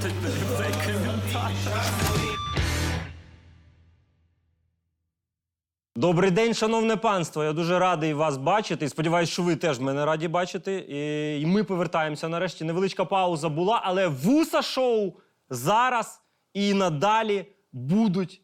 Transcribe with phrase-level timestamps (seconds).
[0.00, 1.82] пошел работать на комментатора.
[5.94, 7.42] Добрий день, шановне панство.
[7.42, 8.84] Я дуже радий вас бачити.
[8.84, 10.86] І сподіваюся, що ви теж мене раді бачити.
[11.42, 12.64] І ми повертаємося нарешті.
[12.64, 15.12] Невеличка пауза була, але вуса шоу
[15.50, 16.22] зараз
[16.54, 18.42] і надалі будуть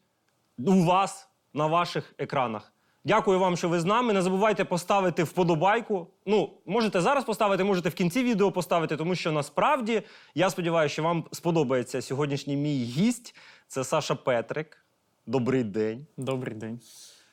[0.58, 2.75] у вас на ваших екранах.
[3.06, 4.12] Дякую вам, що ви з нами.
[4.12, 6.06] Не забувайте поставити вподобайку.
[6.26, 10.02] Ну, можете зараз поставити, можете в кінці відео поставити, тому що насправді
[10.34, 13.34] я сподіваюся, що вам сподобається сьогоднішній мій гість.
[13.68, 14.86] Це Саша Петрик.
[15.26, 16.06] Добрий день.
[16.16, 16.80] Добрий день.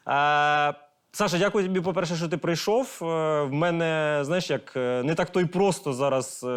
[0.07, 0.73] Е,
[1.15, 2.99] Саша, дякую тобі, по-перше, що ти прийшов.
[3.01, 3.05] Е,
[3.43, 6.47] в мене, знаєш, як е, не так то й просто зараз е,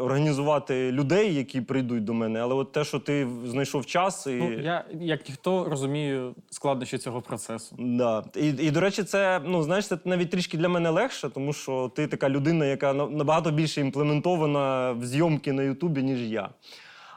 [0.00, 4.30] організувати людей, які прийдуть до мене, але от те, що ти знайшов час і.
[4.30, 7.76] Ну, я, як ніхто, розумію складнощі цього процесу.
[7.78, 8.24] Да.
[8.36, 11.90] І, і, до речі, це, ну, знаєш, це навіть трішки для мене легше, тому що
[11.96, 16.48] ти така людина, яка набагато більше імплементована в зйомки на Ютубі, ніж я.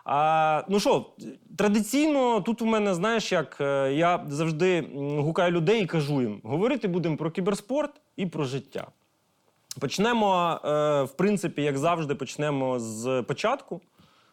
[0.06, 1.06] А, ну що,
[1.58, 6.88] традиційно тут у мене, знаєш, як е, я завжди гукаю людей і кажу їм: говорити
[6.88, 8.88] будемо про кіберспорт і про життя.
[9.80, 13.82] Почнемо, е, в принципі, як завжди, почнемо з початку,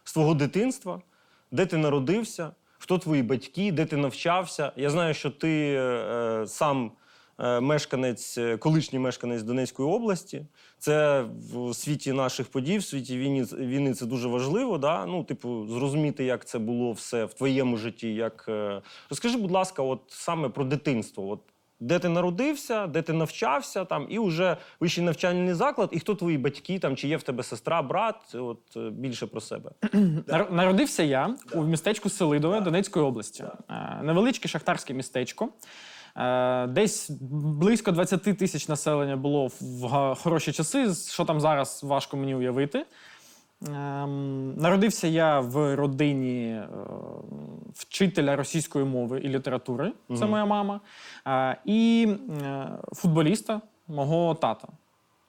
[0.05, 1.01] з твого дитинства,
[1.51, 4.73] де ти народився, хто твої батьки, де ти навчався.
[4.77, 6.92] Я знаю, що ти е, сам
[7.38, 10.47] мешканець, е, колишній мешканець Донецької області.
[10.78, 14.78] Це в світі наших подій, в світі війни, війни це дуже важливо.
[14.78, 15.06] Да?
[15.06, 18.14] Ну, типу, зрозуміти, як це було все в твоєму житті.
[18.14, 18.44] Як...
[18.48, 21.28] е, Розкажи, будь ласка, от саме про дитинство.
[21.30, 21.41] От
[21.80, 26.39] де ти народився, де ти навчався, там, і вже вищий навчальний заклад, і хто твої
[26.39, 29.70] батьки, там, чи є в тебе сестра, брат, от е, більше про себе.
[30.27, 33.45] Нар- Народився я у містечку Селидове Донецької області.
[33.70, 35.48] Е, Невеличке шахтарське містечко.
[36.17, 40.95] Е, Десь близько 20 тисяч населення було в хороші часи.
[40.95, 42.86] Що там зараз важко мені уявити.
[43.68, 46.68] Ем, Народився я в родині е,
[47.74, 50.80] вчителя російської мови і літератури, це моя мама,
[51.27, 52.08] е, і
[52.92, 54.68] футболіста мого тата.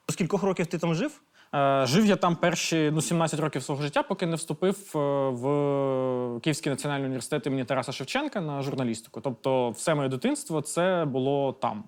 [0.08, 1.20] З кількох років ти там жив?
[1.54, 4.98] Е, Жив я там перші ну, 17 років свого життя, поки не вступив е,
[5.28, 9.20] в Київський національний університет імені Тараса Шевченка на журналістику.
[9.20, 11.84] Тобто, все моє дитинство це було там.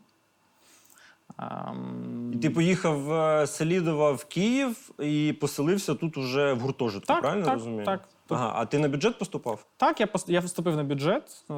[1.38, 7.06] Ем, І ти поїхав е, з Селідова в Київ і поселився тут уже в гуртожитку,
[7.06, 7.84] Так, правильно так, розумію?
[7.84, 8.09] так.
[8.28, 9.66] Ага, а ти на бюджет поступав?
[9.77, 11.22] Так, я я вступив на бюджет.
[11.50, 11.54] е,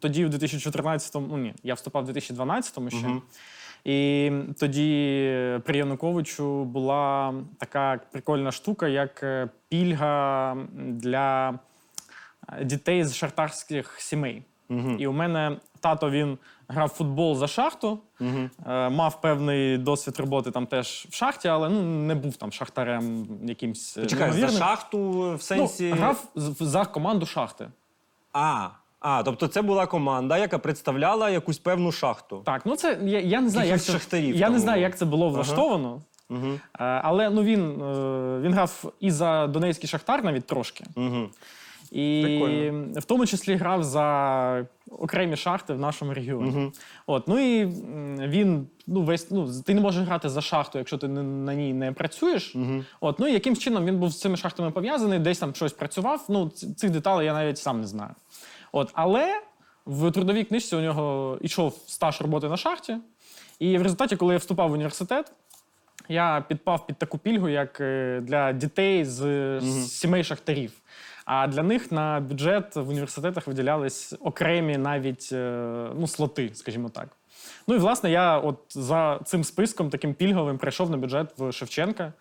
[0.00, 3.06] Тоді, в 2014-му, ну ні, я вступав в 2012-му ще.
[3.84, 4.30] І
[4.60, 11.58] тоді при Януковичу була така прикольна штука, як е, пільга для
[12.58, 14.42] е, дітей з шахтарських сімей.
[14.98, 16.38] І у мене тато він
[16.68, 17.98] грав футбол за шахту,
[18.66, 23.26] е, мав певний досвід роботи там теж в шахті, але ну, не був там шахтарем
[23.44, 23.96] якимсь.
[23.98, 25.88] е, Чекай, за шахту в сенсі.
[25.90, 27.68] Ну, грав за команду шахти.
[28.32, 28.68] А,
[29.00, 32.42] а, тобто це була команда, яка представляла якусь певну шахту.
[32.44, 34.76] Так, ну це я, я не знаю, як Якихось це, шахтарів я там не знаю,
[34.76, 34.82] було.
[34.82, 36.00] як це було влаштовано.
[36.30, 40.84] Е, Але ну він, е, він грав і за Донецький Шахтар навіть трошки.
[40.96, 41.26] Угу.
[41.92, 43.00] І Прикольно.
[43.00, 46.72] в тому числі грав за окремі шахти в нашому регіоні.
[47.06, 50.98] От, ну і м, він ну, весь, ну, ти не можеш грати за шахту, якщо
[50.98, 52.56] ти не- на ній не працюєш.
[53.00, 56.24] От, ну і яким чином він був з цими шахтами пов'язаний, десь там щось працював.
[56.28, 58.10] Ну, ц- цих деталей я навіть сам не знаю.
[58.72, 59.40] От, але
[59.86, 62.96] в трудовій книжці у нього йшов стаж роботи на шахті.
[63.58, 65.32] І в результаті, коли я вступав в університет,
[66.08, 70.72] я підпав під таку пільгу, як е, для дітей з сімей шахтарів.
[71.24, 77.08] А для них на бюджет в університетах виділялись окремі навіть е, ну, слоти, скажімо так.
[77.66, 82.12] Ну і власне я от за цим списком таким пільговим прийшов на бюджет в Шевченка,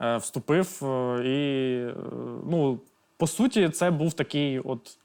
[0.00, 0.82] е, вступив.
[1.24, 1.80] І
[2.50, 2.80] ну,
[3.16, 4.98] по суті, це був такий от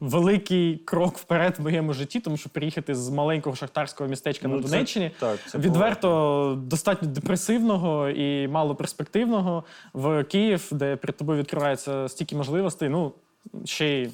[0.00, 4.62] великий крок вперед в моєму житті, тому що приїхати з маленького шахтарського містечка Ну, на
[4.62, 12.08] це- Донеччині так, це відверто достатньо депресивного і малоперспективного в Київ, де перед тобою відкривається
[12.08, 12.88] стільки можливостей.
[12.88, 13.12] Ну
[13.64, 14.10] ще й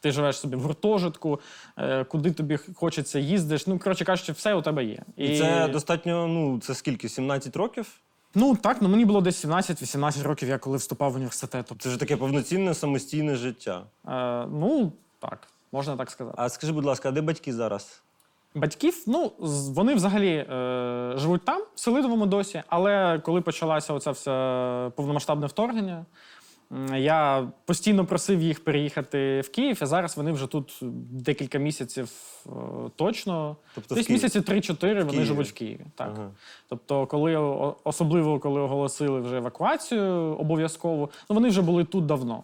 [0.00, 1.40] ти живеш собі в гуртожитку,
[1.78, 3.66] е, куди тобі хочеться їздиш.
[3.66, 5.02] Ну, коротше кажучи, все у тебе є.
[5.16, 7.08] І це достатньо, ну, це скільки?
[7.08, 7.86] 17 років?
[8.34, 11.66] Ну так, ну мені було десь 17-18 років, я коли вступав в університет.
[11.68, 13.82] Тобто, Це ж таке повноцінне самостійне життя.
[14.08, 16.36] е, ну так, можна так сказати.
[16.40, 18.02] А скажи, будь ласка, а де батьки зараз?
[18.54, 24.10] Батьків, ну з- вони взагалі е, живуть там, в Селидовому досі, але коли почалося оце
[24.10, 26.04] все повномасштабне вторгнення,
[26.72, 30.78] М, Я постійно просив їх переїхати в Київ, а зараз вони вже тут
[31.12, 32.10] декілька місяців
[32.46, 32.50] е,
[32.96, 33.56] точно.
[33.74, 34.22] Тобто в Десь Києві?
[34.22, 35.24] місяці 3-4 вони Києві?
[35.26, 35.86] живуть в Києві.
[35.94, 36.12] Так.
[36.16, 36.30] Ага.
[36.68, 42.42] Тобто, коли о- особливо коли оголосили вже евакуацію обов'язково, ну вони вже були тут давно.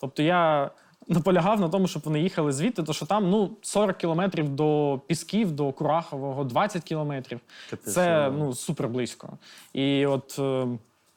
[0.00, 0.70] Тобто я
[1.08, 5.52] наполягав на тому, щоб вони їхали звідти, тому що там ну 40 кілометрів до Пісків,
[5.52, 7.40] до Курахового, 20 кілометрів.
[7.70, 8.38] Капець, Це ну.
[8.38, 9.28] ну супер близько.
[9.72, 10.36] І от.
[10.38, 10.66] е,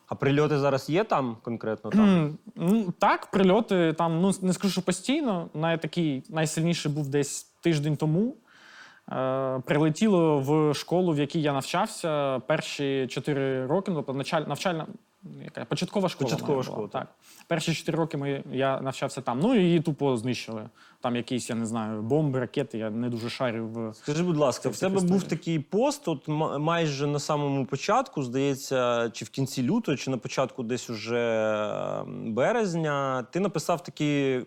[0.07, 1.89] А прильоти зараз є там конкретно?
[1.91, 2.37] Там?
[2.55, 5.49] Ну, так, прильоти там, ну не скажу, що постійно.
[5.53, 8.35] Най такий найсильніший був десь тиждень тому.
[9.11, 13.91] Е, прилетіло в школу, в якій я навчався перші 4 роки.
[13.91, 14.85] Ну, тобто навчаль- навчальна
[15.44, 16.30] яка початкова школа.
[16.30, 17.07] Початкова школа, так.
[17.48, 19.39] Перші 4 роки ми, я навчався там.
[19.39, 20.69] Ну її тупо знищили.
[21.01, 22.77] Там якісь, я не знаю, бомби, ракети.
[22.77, 23.94] Я не дуже шарю в.
[23.94, 26.27] Скажи, будь ласка, в тебе був такий пост, от
[26.60, 32.04] майже на самому початку, здається, чи в кінці лютого, чи на початку десь уже е,
[32.07, 33.24] березня.
[33.31, 34.45] Ти написав такий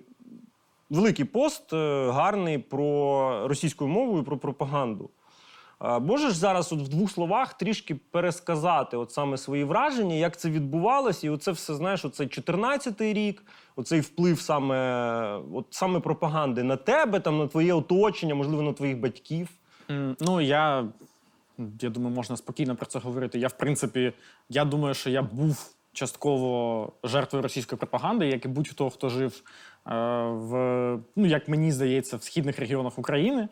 [0.90, 5.10] великий пост, е, гарний про російську мову і про пропаганду.
[5.80, 10.50] Е, Можеш зараз от в двох словах трішки пересказати от саме свої враження, як це
[10.50, 13.42] відбувалося, і оце все знаєш, оцей 14-й рік,
[13.76, 18.98] оцей вплив саме, от саме пропаганди на тебе, там на твоє оточення, можливо, на твоїх
[18.98, 19.48] батьків.
[20.20, 20.84] Ну, я,
[21.80, 23.38] я думаю, можна спокійно про це говорити.
[23.38, 24.12] Я, в принципі,
[24.48, 29.42] я думаю, що я був частково жертвою російської пропаганди, як і будь-хто, хто жив
[30.30, 30.52] в,
[31.16, 33.48] ну, як мені здається, в східних регіонах України.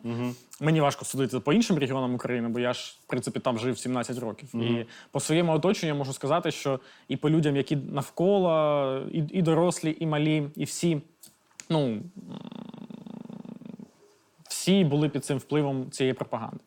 [0.59, 4.19] Мені важко судити по іншим регіонам України, бо я ж, в принципі, там жив 17
[4.19, 4.55] років.
[4.55, 9.41] І по своєму оточенню я можу сказати, що і по людям, які навколо, і, і
[9.41, 11.01] дорослі, і малі, і всі,
[11.69, 12.01] ну,
[14.49, 16.59] всі були під цим впливом цієї пропаганди.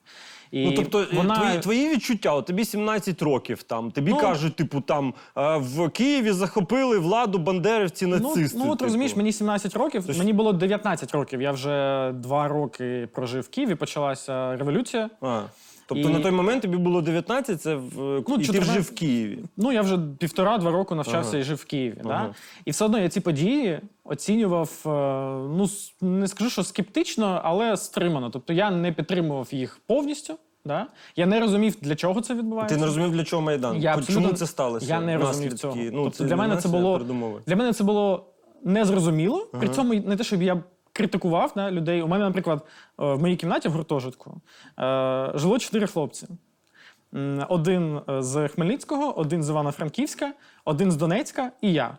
[0.52, 1.36] І Ну, тобто, вона...
[1.36, 3.90] твої, твої відчуття, от тобі 17 років там.
[3.90, 8.58] Тобі Ну- кажуть, типу, там е, в Києві захопили владу бандерівці Ну, нацисти.
[8.58, 8.84] ну от типу.
[8.84, 11.42] розумієш, мені 17 років, Тож- мені було 19 років.
[11.42, 15.10] Я вже два роки прожив в Києві, почалася революція.
[15.20, 15.42] А,
[15.90, 18.82] тобто І- на той момент тобі було 19, це в, Ну, і ти 14 жив
[18.82, 19.38] в Києві.
[19.56, 21.38] Ну, я вже півтора-два року навчався Ага.
[21.38, 21.96] і жив в Києві.
[22.04, 22.24] Ага.
[22.28, 22.34] Да?
[22.64, 24.88] І все одно я ці події оцінював, е,
[25.56, 25.68] ну,
[26.00, 28.30] не скажу, що скептично, але стримано.
[28.30, 30.34] Тобто я не підтримував їх повністю.
[30.64, 30.86] Да?
[31.16, 32.74] Я не розумів, для чого це відбувається.
[32.74, 33.76] Ти не розумів, для чого Майдан?
[33.76, 34.86] Я Чому абсолютно- це сталося?
[34.86, 35.76] Я не розумів цього.
[35.76, 37.40] Ну, тобто це для мене це було передумови.
[37.46, 38.26] для мене це було
[38.64, 39.46] незрозуміло.
[39.58, 40.62] При цьому не те, щоб я
[41.00, 42.02] критикував да, людей.
[42.02, 42.66] У мене, наприклад,
[43.00, 44.40] е, в моїй кімнаті в гуртожитку
[44.78, 46.28] е, жило чотири хлопці.
[47.48, 50.32] Один е, з Хмельницького, один з Івано-Франківська,
[50.64, 51.98] один з Донецька і я.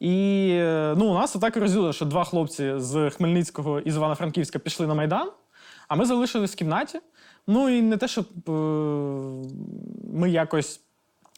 [0.00, 0.54] І
[0.96, 4.86] ну, у нас отак і розділили, що два хлопці з Хмельницького і з Івано-Франківська пішли
[4.86, 5.30] на Майдан,
[5.88, 7.00] а ми залишились в кімнаті.
[7.46, 8.26] Ну і не те, щоб
[10.12, 10.80] ми якось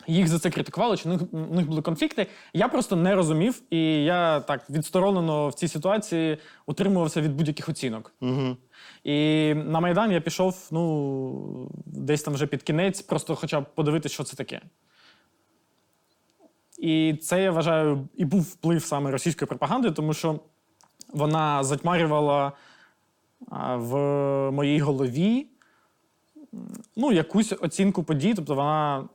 [0.06, 2.26] їх за це критикували, чи у них, у них були конфлікти.
[2.52, 8.14] Я просто не розумів, і я так відсторонено в цій ситуації утримувався від будь-яких оцінок.
[8.20, 8.56] Угу.
[9.04, 14.14] І на Майдан я пішов, ну, десь там вже під кінець, просто хоча б подивитися,
[14.14, 14.60] що це таке.
[16.78, 20.40] І це, я вважаю, і був вплив саме російської пропаганди, тому що
[21.12, 22.52] вона затьмарювала
[23.76, 23.96] в
[24.50, 25.46] моїй голові
[26.96, 29.08] ну, якусь оцінку подій, тобто вона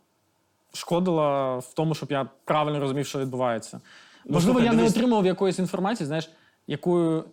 [0.73, 3.81] шкодила в тому, щоб я правильно розумів, що відбувається.
[4.25, 6.29] Можливо, слухай, я не дивись- отримував якоїсь інформації, знаєш,
[6.67, 7.23] якою.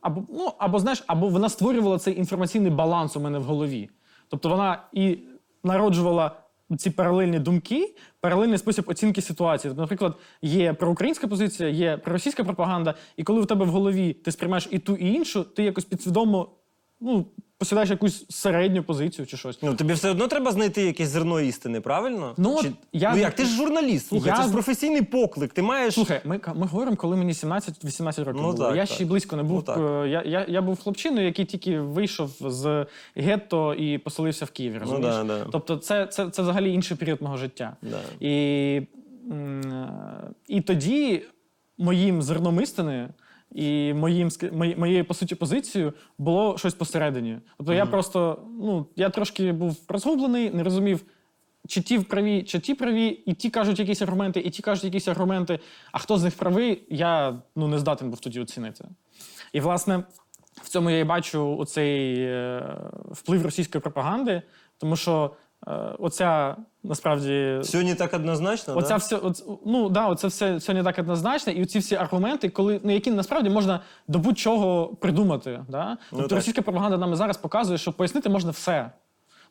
[0.00, 3.90] Або, ну, або, знаєш, або вона створювала цей інформаційний баланс у мене в голові.
[4.28, 5.18] Тобто вона і
[5.64, 6.36] народжувала
[6.78, 9.70] ці паралельні думки, паралельний спосіб оцінки ситуації.
[9.70, 14.32] Тобто, наприклад, є проукраїнська позиція, є проросійська пропаганда, і коли в тебе в голові ти
[14.32, 16.48] сприймаєш і ту, і іншу, ти якось підсвідомо
[17.02, 17.26] ну,
[17.58, 19.58] посідаєш якусь середню позицію чи щось.
[19.62, 22.34] Ну, тобі все одно треба знайти якесь зерно істини, правильно?
[22.36, 22.72] Ну, от Чи...
[22.92, 25.52] я- ну як, ти ж журналіст, слухай, Я- це ж професійний поклик.
[25.52, 25.94] Ти маєш.
[25.94, 28.64] Слухай, ми, ми говоримо, коли мені 17-18 років Ну, було.
[28.66, 28.94] так, я так.
[28.94, 29.56] ще й близько не був.
[29.56, 29.78] Ну, так.
[29.78, 34.78] е, я, я, я був хлопчиною, який тільки вийшов з гетто і поселився в Києві.
[34.78, 35.14] Розумієш?
[35.18, 35.46] Ну, да, да.
[35.52, 37.76] Тобто, це, це, це взагалі інший період мого життя.
[37.82, 38.00] Да.
[38.20, 38.76] І,
[39.30, 39.88] м, е,
[40.48, 41.22] і тоді
[41.78, 43.08] моїм зерном істини
[43.54, 44.30] і моїм
[44.76, 47.38] моєю по суті позицією було щось посередині.
[47.56, 51.04] Тобто я просто ну я трошки був розгублений, не розумів.
[51.68, 55.08] Чи ті праві, чи ті праві, і ті кажуть якісь аргументи, і ті кажуть якісь
[55.08, 55.58] аргументи.
[55.92, 58.84] А хто з них правий, я ну не здатен був тоді оцінити.
[59.52, 60.04] І власне
[60.62, 62.76] в цьому я і бачу оцей е,
[63.10, 64.42] вплив російської пропаганди,
[64.78, 65.30] тому що
[65.98, 68.96] оця насправді Сьогодні так однозначно, Оця да?
[68.96, 72.92] все, оц, ну да, оце все сьогодні так однозначно, і оці всі аргументи, коли ну,
[72.92, 75.64] які насправді можна до будь-чого придумати.
[75.68, 75.98] Да?
[76.10, 76.36] Тобто так.
[76.36, 78.90] російська пропаганда нам зараз показує, що пояснити можна все.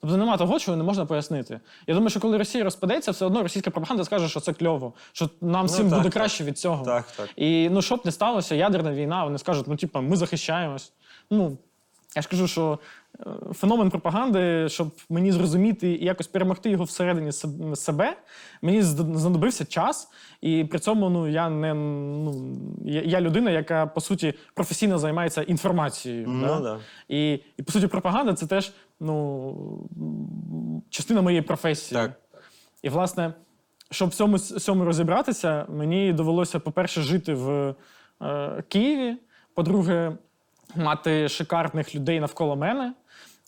[0.02, 1.60] Тобто нема того, чого не можна пояснити.
[1.88, 5.30] Я думаю, що коли Росія розпадеться, все одно російська пропаганда скаже, що це кльово, що
[5.42, 6.14] нам всім так, буде так.
[6.14, 6.86] краще від цього.
[6.86, 7.30] Так, так.
[7.36, 10.94] І ну, щоб не сталося, ядерна війна, вони скажуть, ну, типа, ми захищаємось.
[11.32, 11.58] Ну,
[12.16, 12.80] я ж кажу, що е,
[13.54, 17.32] феномен пропаганди, щоб мені зрозуміти і якось перемогти його всередині
[17.76, 18.18] себе,
[18.62, 20.08] мені знадобився час.
[20.42, 25.42] І при цьому ну, я не ну, я, я людина, яка по суті професійно займається
[25.42, 26.28] інформацією.
[26.28, 26.60] Ну, да?
[26.60, 26.80] да.
[27.08, 29.56] І, і по суті, пропаганда це теж ну,
[30.90, 32.02] частина моєї професії.
[32.02, 32.12] Так.
[32.82, 33.34] І, власне,
[33.92, 37.76] щоб в цьому, цьому розібратися, мені довелося, по-перше, жити в
[38.22, 39.18] е, Києві,
[39.54, 40.18] по-друге,
[40.76, 42.94] мати шикарних людей навколо мене.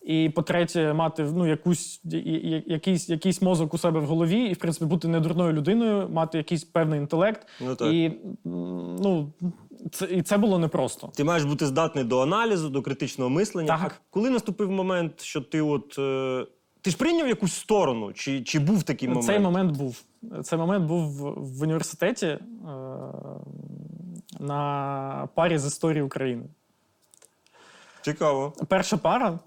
[0.03, 2.01] І по-третє, мати ну, якусь,
[2.65, 6.37] якийсь, якийсь мозок у себе в голові, і, в принципі, бути не дурною людиною, мати
[6.37, 7.47] якийсь певний інтелект.
[7.61, 7.93] Ну, так.
[7.93, 8.11] І,
[8.43, 9.33] ну,
[9.91, 11.11] це, і це було непросто.
[11.15, 13.67] Ти маєш бути здатний до аналізу, до критичного мислення.
[13.67, 13.91] Так.
[13.91, 15.95] А коли наступив момент, що ти от.
[15.99, 16.45] Е...
[16.81, 19.25] Ти ж прийняв якусь сторону, чи, чи був такий момент?
[19.25, 20.03] Цей момент був.
[20.43, 21.03] Цей момент був
[21.37, 22.39] в, університеті е,
[24.39, 26.43] на парі з історії України.
[28.01, 28.53] Цікаво.
[28.67, 29.39] Перша пара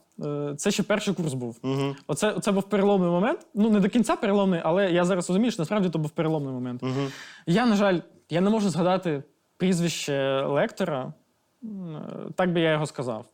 [0.56, 1.58] це ще перший курс був.
[1.62, 1.96] Угу.
[2.06, 3.46] Оце, оце був переломний момент.
[3.54, 6.82] Ну, не до кінця переломний, але я зараз розумію, що насправді то був переломний момент.
[6.82, 7.10] Угу.
[7.46, 9.22] Я, на жаль, я не можу згадати
[9.56, 11.12] прізвище лектора,
[11.62, 11.66] е,
[12.34, 13.24] так би я його сказав.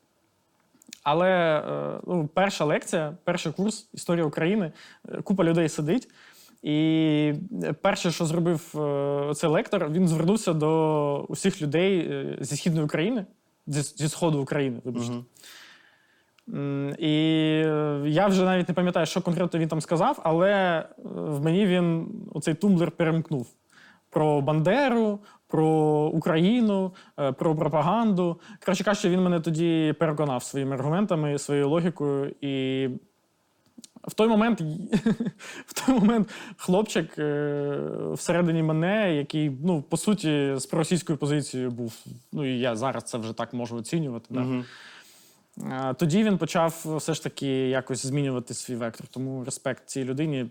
[1.02, 4.72] Але е, ну, перша лекція, перший курс історія України,
[5.08, 6.08] е, купа людей сидить.
[6.62, 6.74] І
[7.62, 12.84] е, перше, що зробив е, цей лектор, він звернувся до усіх людей е, зі східної
[12.84, 13.26] України,
[13.66, 15.12] зі, зі сходу України, вибачте.
[15.12, 15.24] Мгм.
[16.98, 17.14] І
[17.66, 21.66] е, я вже навіть не пам'ятаю, що конкретно він там сказав, але е, в мені
[21.66, 23.46] він оцей тумблер перемкнув
[24.10, 25.18] про Бандеру,
[25.48, 25.66] про
[26.14, 28.40] Україну, е, про пропаганду.
[28.64, 32.34] Коротше кажучи, він мене тоді переконав своїми аргументами, своєю логікою.
[32.40, 32.88] І
[34.08, 34.60] в той момент,
[35.66, 37.12] в той момент хлопчик
[38.12, 42.04] всередині мене, який, ну, по суті, з проросійською позицією був.
[42.32, 44.26] Ну і я зараз це вже так можу оцінювати.
[44.30, 44.40] Да?
[45.58, 49.06] Е, Тоді він почав все ж таки якось змінювати свій вектор.
[49.06, 50.50] Тому респект цій людині.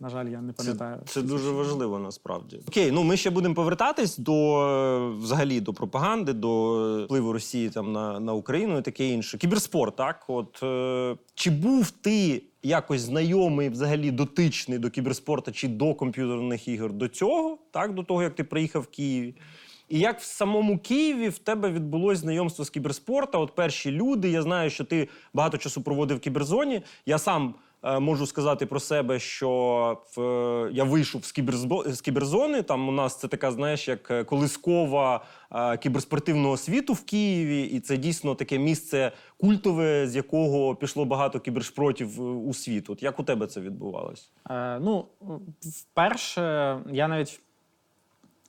[0.00, 1.00] На жаль, я не пам'ятаю.
[1.06, 2.60] Це дуже важливо насправді.
[2.68, 7.68] Окей, ну ми ще будемо повертатись до е, взагалі до пропаганди, до е, впливу Росії
[7.68, 9.38] там на, на Україну і таке інше.
[9.38, 10.24] Кіберспорт, так?
[10.28, 16.92] От е, чи був ти якось знайомий, взагалі дотичний до кіберспорту чи до комп'ютерних ігор
[16.92, 17.94] до цього, так?
[17.94, 19.34] До того, як ти приїхав в Києві?
[19.88, 23.42] І як в самому Києві в тебе відбулось знайомство з кіберспортом?
[23.42, 24.30] От перші люди.
[24.30, 26.82] Я знаю, що ти багато часу проводив в кіберзоні.
[27.06, 32.00] Я сам е, можу сказати про себе, що в, е, я вийшов з, кіберзбо, з
[32.00, 32.62] кіберзони.
[32.62, 37.80] Там у нас це така, знаєш, як е, колискова е, кіберспортивного світу в Києві, і
[37.80, 42.90] це дійсно таке місце культове, з якого пішло багато кібершпротів е, у світ.
[42.90, 44.30] От як у тебе це відбувалось?
[44.50, 45.06] Е, ну,
[45.60, 47.40] вперше я навіть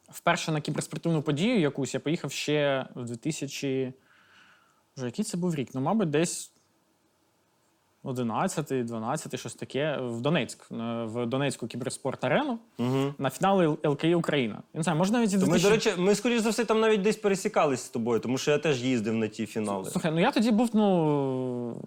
[0.10, 3.94] вперше на кіберспортивну подію якусь я поїхав ще в 2000...
[4.98, 5.70] Вже який це був рік?
[5.74, 6.52] Ну, мабуть, десь
[8.04, 13.14] 11, 12, щось таке, в Донецьк, е, в Донецьку кіберспорт арену Угу.
[13.18, 14.62] на фінали ЛКІ Україна.
[14.74, 17.02] Я не знаю, може навіть і Ми, до речі, ми, скоріш за все, там навіть
[17.02, 19.90] десь пересікались з тобою, тому що я теж їздив на ті фінали.
[19.90, 21.82] Слухай, ну я тоді був ну,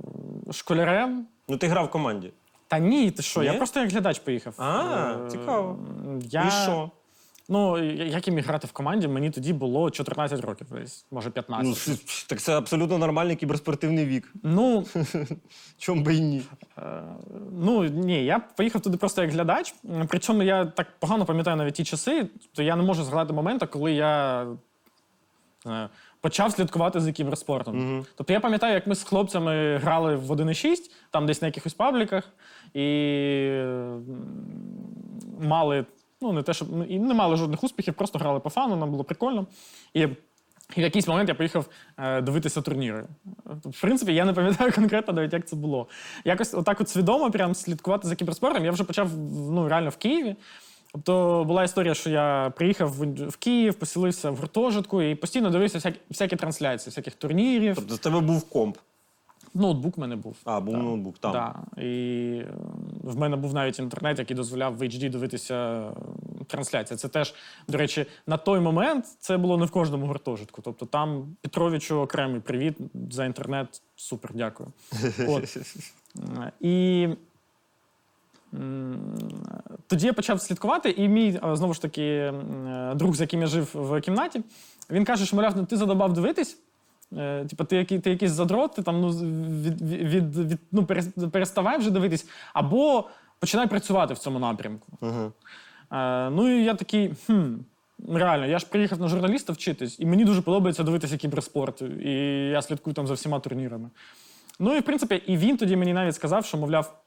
[0.50, 1.26] школярем.
[1.48, 2.32] Ну, ти грав в команді.
[2.68, 3.42] Та ні, ти що?
[3.42, 4.54] Я просто як глядач поїхав.
[4.58, 5.78] А, Е, цікаво.
[6.22, 6.46] Я...
[6.48, 6.90] І що?
[7.50, 11.88] Ну, як міг грати в команді, мені тоді було 14 років, десь, може 15.
[11.88, 14.32] Ну, так це абсолютно нормальний кіберспортивний вік.
[14.42, 14.84] Ну,
[15.78, 16.42] Чом би і ні?
[16.78, 17.02] е,
[17.52, 19.74] ну ні, я поїхав туди просто як глядач.
[20.08, 23.92] Причому я так погано пам'ятаю навіть ті часи, то я не можу згадати моменту, коли
[23.92, 24.46] я
[25.62, 25.88] знаю,
[26.20, 27.76] почав слідкувати за кіберспортом.
[27.76, 28.06] Мгм.
[28.14, 32.24] Тобто я пам'ятаю, як ми з хлопцями грали в 1.6, там десь на якихось пабліках,
[32.74, 33.62] і
[35.40, 35.84] мали,
[36.20, 38.90] ну не те, щоб ну, і не мали жодних успіхів, просто грали по фану, нам
[38.90, 39.46] було прикольно.
[39.94, 40.16] І в
[40.76, 41.66] якийсь момент я поїхав
[41.98, 43.04] е, дивитися турніри.
[43.64, 45.86] В принципі, я не пам'ятаю конкретно навіть, як це було.
[46.24, 48.64] Якось отак от свідомо прям слідкувати за кіберспортом.
[48.64, 49.08] Я вже почав
[49.50, 50.36] ну, реально в Києві.
[50.92, 52.88] Тобто була історія, що я приїхав
[53.28, 57.74] в- Київ, поселився в гуртожитку і постійно дивився всякі, всякі трансляції, всяких турнірів.
[57.74, 58.76] Тобто в тебе був комп.
[59.54, 60.36] Ноутбук в мене був.
[60.44, 60.82] А, був Так.
[60.82, 61.32] ноутбук там.
[61.32, 61.82] Да.
[61.82, 61.86] І
[62.38, 62.46] е,
[63.08, 65.86] в мене був навіть інтернет, який дозволяв в HD дивитися
[66.46, 66.98] трансляції.
[66.98, 67.34] Це теж,
[67.68, 70.62] до речі, на той момент це було не в кожному гуртожитку.
[70.62, 72.76] Тобто там Петровичу окремий привіт
[73.10, 73.82] за інтернет.
[73.96, 74.72] Супер, дякую.
[75.28, 75.56] От.
[76.60, 77.08] І
[79.86, 83.46] тоді я почав слідкувати, і мій е, знову ж таки е, друг, з яким я
[83.46, 84.42] жив в кімнаті,
[84.90, 86.58] він каже, що мовляв, ну ти задобав дивитись.
[87.16, 90.86] Е, типа, ти, який, ти якийсь задрот, ти там ну, від, від, від, ну,
[91.30, 94.86] переставай вже дивитись, або починай працювати в цьому напрямку.
[95.00, 95.32] Ага.
[96.26, 97.54] Е, ну і я такий, хм,
[98.08, 101.82] реально, я ж приїхав на журналіста вчитись, і мені дуже подобається дивитися кіберспорт.
[102.00, 102.12] І
[102.48, 103.90] я слідкую там за всіма турнірами.
[104.58, 106.98] Ну і в принципі, і він тоді мені навіть сказав, що, мовляв,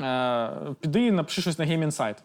[0.00, 0.50] е,
[0.80, 2.16] піди і напиши щось на Game Insight.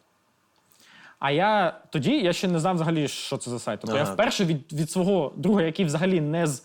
[1.19, 3.79] А я тоді я ще не знав взагалі, що це за сайт.
[3.81, 6.63] Тобто я вперше від, від свого друга, який взагалі не з.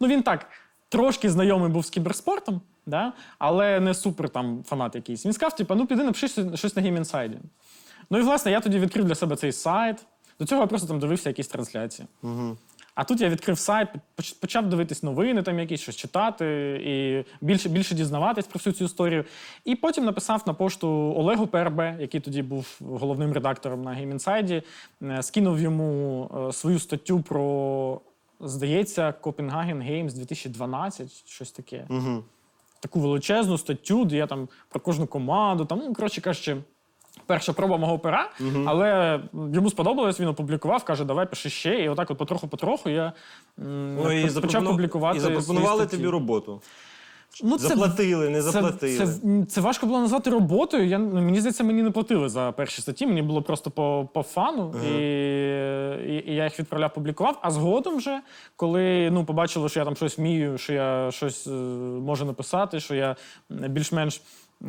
[0.00, 0.46] Ну він так
[0.88, 3.12] трошки знайомий був з кіберспортом, да?
[3.38, 5.26] але не супер там фанат якийсь.
[5.26, 7.32] Він сказав, типу, ну піди напиши щось- на Game Insight.
[8.10, 10.06] Ну і власне я тоді відкрив для себе цей сайт.
[10.40, 12.08] До цього я просто там дивився якісь трансляції.
[12.22, 12.56] Угу.
[12.94, 13.88] А тут я відкрив сайт,
[14.40, 16.46] почав дивитись новини, там якісь щось читати
[16.84, 19.24] і більше, більше дізнаватись про всю цю історію.
[19.64, 24.62] І потім написав на пошту Олегу ПРБ, який тоді був головним редактором на Game Insight,
[25.02, 28.00] е, скинув йому е, свою статтю про,
[28.40, 31.86] здається, Копенгаген Геймс 2012, щось таке.
[31.90, 32.24] Угу.
[32.80, 36.56] Таку величезну статтю, де я там про кожну команду, там, ну, коротше кажучи.
[37.26, 38.30] Перша проба мого пера,
[38.66, 41.82] але йому сподобалось, він опублікував, каже, давай пиши ще.
[41.84, 43.12] І отак, от потроху-потроху я
[43.58, 45.18] м, Ну, і, почав запропону- публікувати.
[45.18, 45.96] і свої запропонували статті.
[45.96, 46.60] тобі роботу.
[47.44, 48.98] Ну, це, Заплатили, не заплатили.
[48.98, 50.86] Це, це, це важко було назвати роботою.
[50.86, 54.22] Я, ну, мені здається, мені не платили за перші статті, мені було просто по, по
[54.22, 54.88] фану, і,
[56.12, 57.38] і, і я їх відправляв, публікував.
[57.42, 58.20] А згодом вже,
[58.56, 61.50] коли ну, побачили, що я там щось вмію, що я щось е,
[62.00, 63.16] можу написати, що я
[63.50, 64.20] більш-менш.
[64.62, 64.66] Е,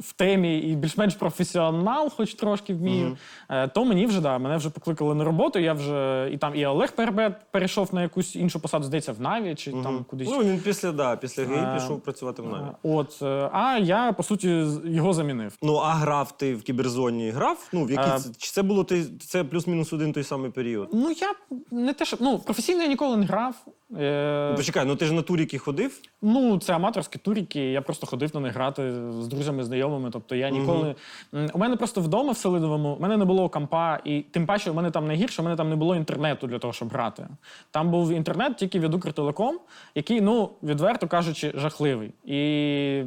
[0.00, 3.16] В темі і більш-менш професіонал, хоч трошки вмію,
[3.50, 5.58] е, то мені вже да, мене вже покликали на роботу.
[5.58, 9.54] Я вже і там і Олег Перебет перейшов на якусь іншу посаду, здається, в Наві
[9.54, 10.28] чи там кудись.
[10.30, 12.66] Ну, він після, да, після гей А, пішов працювати в Наві.
[12.82, 14.48] От, е, а я по суті
[14.84, 15.56] його замінив.
[15.62, 17.68] Ну, а грав ти в кіберзоні грав?
[17.72, 20.88] Ну, в А- це, чи це було ти, це плюс-мінус один той самий період?
[20.92, 21.34] Ну я
[21.70, 23.54] не те, що ну професійно я ніколи не грав.
[24.00, 26.00] Е, Ну, почекай, ну ти ж на туріки ходив?
[26.22, 27.70] Ну, це аматорські туріки.
[27.70, 30.10] Я просто ходив на них грати з друзями, знайомими.
[30.12, 30.94] Тобто я ніколи.
[31.32, 31.42] Угу.
[31.54, 34.74] У мене просто вдома в Селидовому, у мене не було компа, і тим паче, у
[34.74, 37.26] мене там найгірше, у мене там не було інтернету для того, щоб грати.
[37.70, 39.58] Там був інтернет тільки від Укртелеком,
[39.94, 42.12] який, ну, відверто кажучи, жахливий.
[42.24, 43.02] І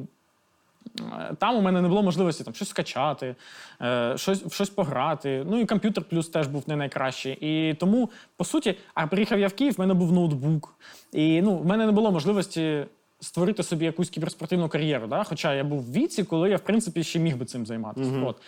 [1.38, 3.36] там у мене не було можливості там щось скачати,
[3.82, 5.46] е, щось, в щось пограти.
[5.50, 7.38] Ну і комп'ютер плюс теж був не найкращий.
[7.42, 10.76] І тому, по суті, а приїхав я в Київ, в мене був ноутбук.
[11.14, 12.86] І ну, в мене не було можливості
[13.20, 15.08] створити собі якусь кіберспортивну кар'єру.
[15.08, 15.24] Да?
[15.24, 18.12] Хоча я був в віці, коли я, в принципі, ще міг би цим займатися.
[18.26, 18.42] От.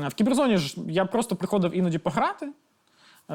[0.00, 2.48] Е, В кіберзоні ж я просто приходив іноді пограти.
[3.30, 3.34] Е,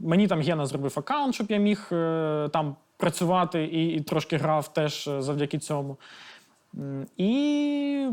[0.00, 4.72] мені там Гена зробив аккаунт, щоб я міг е, там працювати і, і трошки грав
[4.72, 5.96] теж е, завдяки цьому.
[7.16, 8.08] І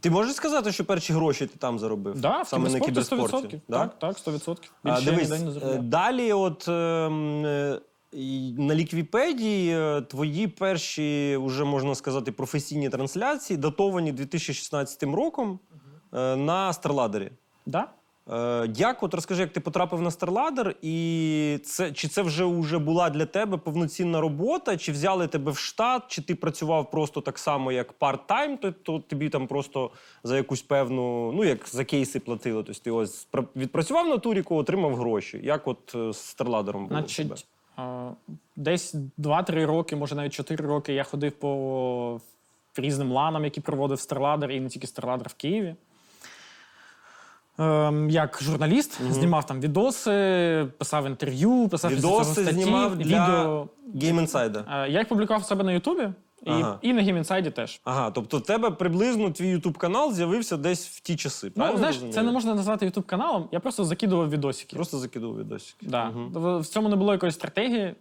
[0.00, 2.20] Ти можеш сказати, що перші гроші ти там заробив?
[2.20, 3.56] да, в Саме на кіберспорті кіберспорті?
[3.56, 3.60] 100%.
[3.68, 3.86] Да?
[3.86, 4.56] Так, так, 100%.
[4.82, 7.80] А, я дивись, ніде не е, далі, от ем, е,
[8.58, 15.58] на ліквіпедії е, твої перші, вже можна сказати, професійні трансляції датовані 2016 роком
[16.12, 17.30] е, на Старладері.
[17.66, 17.88] Да?
[18.32, 22.78] Е, Як от розкажи, як ти потрапив на Старладер, і це чи це вже уже
[22.78, 24.76] була для тебе повноцінна робота?
[24.76, 28.98] Чи взяли тебе в штат, чи ти працював просто так само, як парт-тайм, то, то
[28.98, 29.90] тобі там просто
[30.24, 32.62] за якусь певну, ну як за кейси платили.
[32.62, 35.40] Тобто ти ось відпрацював на туріку, отримав гроші.
[35.42, 37.00] Як от е, з Старладером було?
[37.00, 37.34] в тебе?
[37.78, 42.20] Е, десь 2-3 роки, може навіть 4 роки я ходив по
[42.76, 45.74] різним ланам, які проводив Старладер, і не тільки Старладер в Києві.
[47.58, 53.68] Ем, як журналіст знімав там відоси, писав інтерв'ю, писав Відоси статті, знімав для відео.
[53.94, 54.82] Game Insider.
[54.82, 56.02] Е, Я їх публікував в себе на Ютубі
[56.42, 56.78] і, Ага.
[56.82, 57.80] і на Гімінсайді теж.
[57.84, 61.46] Ага, тобто в тебе приблизно твій Ютуб канал з'явився десь в ті часи.
[61.46, 64.76] Ну, правильно знаєш, це не можна назвати Ютуб каналом, я просто закидував відосики.
[64.76, 65.86] Просто закидував відосики.
[65.86, 66.08] Да.
[66.32, 67.94] В в цьому не було якоїсь стратегії,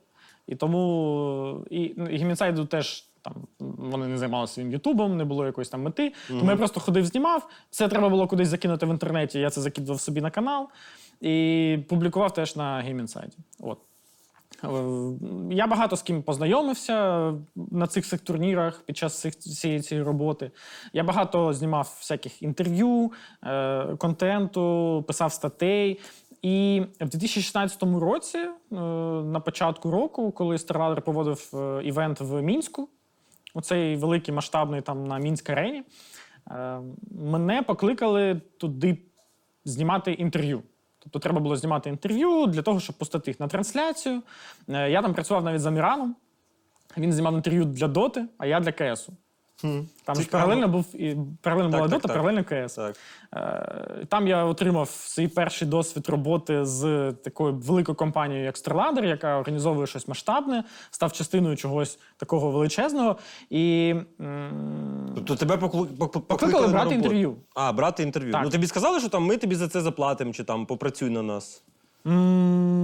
[0.47, 5.45] і тому і, ну, і Гімінсайду теж там вони не займалися своїм Ютубом, не було
[5.45, 6.13] якоїсь там мети.
[6.27, 7.47] Тому я просто ходив, знімав.
[7.69, 9.39] Це треба було кудись закинути в інтернеті.
[9.39, 10.67] Я це закидував собі на канал
[11.21, 13.37] і публікував теж на Геймінсайді.
[13.59, 13.77] От.
[14.63, 14.67] Е,
[15.55, 20.51] Я багато з ким познайомився на цих всіх турнірах під час цих, цієї цієї роботи.
[20.93, 23.11] Я багато знімав всяких інтерв'ю,
[23.43, 25.99] е, контенту, писав статей.
[26.41, 28.49] І в 2016 році, е,
[29.25, 32.89] на початку року, коли Старладер поводив е, івент в Мінську,
[33.55, 35.83] оцей великий масштабний там на мінській арені,
[36.51, 36.79] е,
[37.11, 38.97] мене покликали туди
[39.65, 40.61] знімати інтерв'ю.
[40.99, 44.21] Тобто треба було знімати інтерв'ю для того, щоб пустити їх на трансляцію.
[44.69, 46.15] Е, Я там працював навіть за Міраном.
[46.97, 49.13] Він знімав інтерв'ю для Доти, а я для КСу.
[50.05, 52.17] Там ж паралельно був і паралельно Так, була так, Дота, так.
[52.17, 52.73] паралельно КС.
[52.75, 52.95] Так.
[53.35, 59.37] Е, Там я отримав свій перший досвід роботи з такою великою компанією, як StarLadder, яка
[59.39, 63.15] організовує щось масштабне, став частиною чогось такого величезного.
[63.49, 65.81] І м, Тобто тебе поклу...
[65.85, 66.95] пок- покликали, Покликали на брати роботу?
[66.95, 67.35] інтерв'ю.
[67.55, 68.31] А, брати інтерв'ю.
[68.31, 68.41] Так.
[68.43, 71.63] Ну тобі сказали, що там ми тобі за це заплатимо, чи там попрацюй на нас.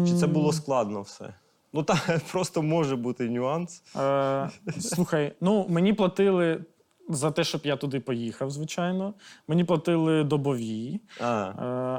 [0.07, 1.33] Чи це було складно все?
[1.73, 3.83] Ну так, просто може бути нюанс.
[3.95, 6.65] Е, слухай, ну мені платили
[7.09, 9.13] за те, щоб я туди поїхав, звичайно.
[9.47, 10.99] Мені платили добові.
[11.21, 11.53] Е,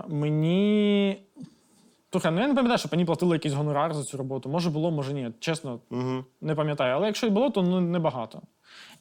[0.08, 1.18] мені.
[2.10, 4.48] Слухай, ну я не пам'ятаю, щоб мені платили якийсь гонорар за цю роботу.
[4.48, 5.30] Може було, може ні.
[5.40, 6.24] Чесно, угу.
[6.40, 6.94] не пам'ятаю.
[6.94, 8.42] Але якщо і було, то ну, небагато.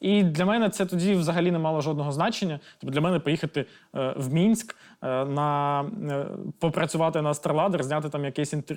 [0.02, 2.60] І для мене це тоді взагалі не мало жодного значення.
[2.78, 6.26] Тобто для мене поїхати е, в Мінськ, е, на, е,
[6.58, 8.76] попрацювати на StarLadder, зняти там якесь інтер...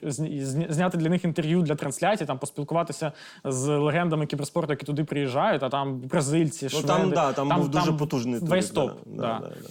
[0.70, 3.12] зняти для них інтерв'ю для трансляції, там поспілкуватися
[3.44, 7.94] з легендами кіберспорту, які туди приїжджають, а там бразильці, Ну там, да, там, був дуже
[7.94, 8.92] потужний весь топ.
[9.06, 9.22] Да.
[9.22, 9.70] да, да, да.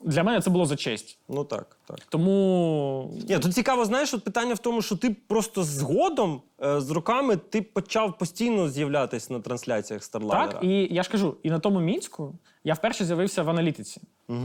[0.00, 1.18] Для мене це було за честь.
[1.28, 1.98] Ну так, так.
[2.08, 6.90] Тому Ні, тут цікаво, знаєш, от питання в тому, що ти просто згодом, е, з
[6.90, 10.30] роками, ти почав постійно з'являтися на трансляціях StarLadder.
[10.30, 14.00] Так, і я ж кажу, і на тому мінську я вперше з'явився в аналітиці.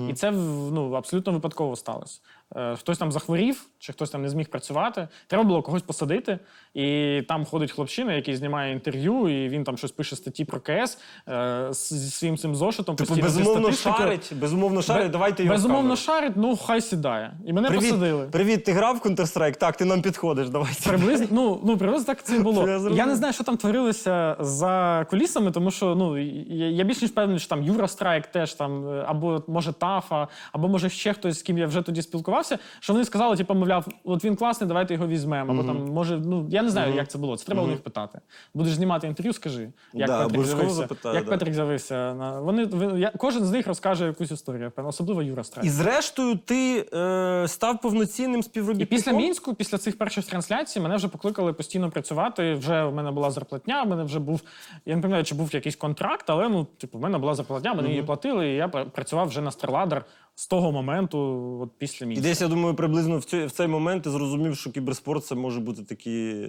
[0.10, 2.20] І це ну, абсолютно випадково сталося.
[2.56, 5.08] Е, хтось там захворів, чи хтось там не зміг працювати.
[5.28, 6.40] Треба було когось посадити.
[6.74, 10.98] І там ходить хлопчина, який знімає інтерв'ю, і він там щось пише статті про КС
[11.28, 12.96] е, зі своїм цим зошитом.
[12.96, 17.34] Типу, безумовно шарить, безумовно шарить, Бе- давайте його Безумовно шарить, ну хай сідає.
[17.46, 18.28] І мене Привіт, посадили.
[18.28, 19.58] привіт, ти грав в Counter-Strike?
[19.58, 20.90] Так, ти нам підходиш, давайте.
[20.90, 22.68] Приблизно, ну, ну, приблизно так це і було.
[22.92, 23.02] Я.
[23.02, 27.12] Я не знаю, що там творилося за кулісами, тому що ну, я, я більш ніж
[27.12, 31.40] впевнений, що там Юра Страйк теж там, е, або може Тафа, або може ще хтось,
[31.40, 32.40] з ким я вже тоді спілкувався,
[32.80, 35.54] що вони сказали, типу, мовляв, от він класний, давайте його візьмемо.
[35.54, 37.38] Або там, може, ну я не знаю, як це було.
[37.38, 38.19] Це треба у них питати.
[38.54, 40.82] Будеш знімати інтерв'ю, скажи, як Да, Петрик обов'язково з'явився.
[40.82, 41.32] запитаю, як да.
[41.32, 42.13] Петрик з'явився.
[42.13, 42.39] На...
[42.41, 45.67] Вони, ви- я, кожен з них розкаже якусь історію, певно, особливо Юра Страйк.
[45.67, 48.97] І зрештою, ти е, став повноцінним І співробітником.
[48.97, 52.54] після мінську, після цих перших трансляцій, мене вже покликали постійно працювати.
[52.54, 53.84] Вже в мене була зарплатня.
[53.84, 54.41] В мене вже був.
[54.86, 57.89] Я не пам'ятаю, чи був якийсь контракт, але ну, типу, в мене була зарплатня, мені
[57.89, 60.01] її платили, і я пр- працював вже на StarLadder
[60.36, 61.17] з того моменту,
[61.63, 64.72] от після І десь, я думаю, приблизно в цей, в цей момент ти зрозумів, що
[64.72, 66.48] кіберспорт це може бути такі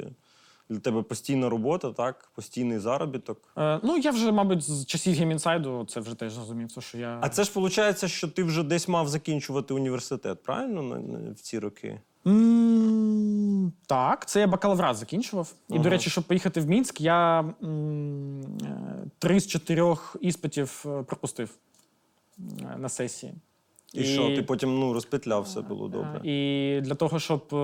[0.68, 2.31] для тебе постійна робота, так?
[2.35, 3.38] Постійний заробіток.
[3.59, 6.73] Е, ну я вже, мабуть, з часів геймінсайду це вже теж зрозумів.
[6.73, 10.83] То, що я А це ж виходить, що ти вже десь мав закінчувати університет, правильно?
[10.83, 12.01] на- на- В ці роки?
[12.27, 15.53] М, Так, це я бакалаврат закінчував.
[15.68, 15.83] І, Ага.
[15.83, 21.51] до речі, щоб поїхати в Мінськ, я м, е, три з чотирьох іспитів е, пропустив
[22.61, 23.33] е, на сесії.
[23.94, 26.20] І, що, ти потім ну, розпетляв, все було добре.
[26.24, 27.57] І для того, щоб е,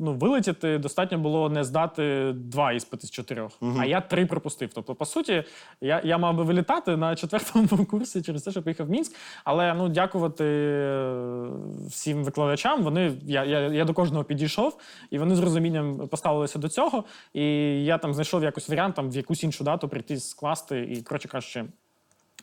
[0.00, 3.52] ну, вилетіти, достатньо було не здати два іспити з чотирьох.
[3.78, 4.70] А я три пропустив.
[4.74, 5.44] Тобто, по суті,
[5.80, 9.16] я, я мав би вилітати на четвертому курсі через те, що поїхав в Мінськ.
[9.44, 11.48] Але ну, дякувати е,
[11.88, 12.82] всім викладачам.
[12.82, 14.78] Вони, я, я, я до кожного підійшов,
[15.10, 17.04] і вони з розумінням поставилися до цього.
[17.34, 17.44] І
[17.84, 20.80] я там знайшов якось варіант там, в якусь іншу дату прийти скласти.
[20.90, 21.64] І, коротше кажучи,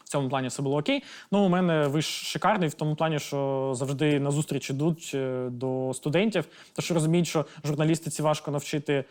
[0.10, 1.04] цьому плані все було окей.
[1.32, 5.91] Ну, у мене виш шикарний в тому плані, що завжди на зустріч ідуть е, до
[5.93, 9.04] студентів, тому що розуміють, що журналістиці важко навчити е,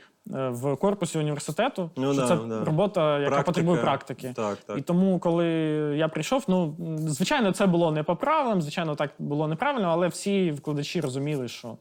[0.48, 2.64] в корпусі університету, Ну що да, це да.
[2.64, 3.42] робота, яка Практика.
[3.46, 4.32] потребує практики.
[4.36, 4.78] Так, так.
[4.78, 5.46] І тому, коли
[5.96, 10.50] я прийшов, ну звичайно, це було не по правилам, звичайно, так було неправильно, але всі
[10.50, 11.76] викладачі розуміли, що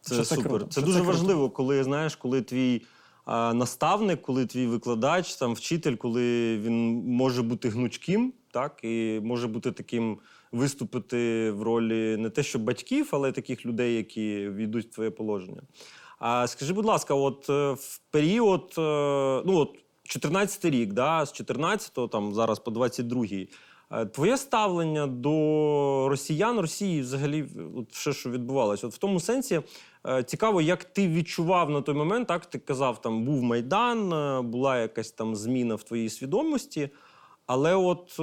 [0.00, 0.44] Це, що супер.
[0.48, 1.12] круто, це що дуже круто.
[1.12, 2.82] важливо, коли знаєш, коли твій
[3.26, 9.72] наставник, коли твій викладач, там вчитель, коли він може бути гнучким, так і може бути
[9.72, 10.18] таким
[10.52, 15.62] виступити в ролі не те, що батьків, але таких людей, які війдуть в твоє положення.
[16.18, 18.80] А скажи, будь ласка, от е, в період, е,
[19.46, 23.48] ну от 14 рік, да, з 14 там зараз по 22-й,
[23.90, 27.44] Е, Твоє ставлення до росіян, Росії, взагалі,
[27.76, 29.60] от все, що відбувалося, от в тому сенсі
[30.26, 34.78] цікаво, як ти відчував на той момент, так ти казав, там був майдан, е, була
[34.78, 36.88] якась там зміна в твоїй свідомості.
[37.46, 38.22] Але от е,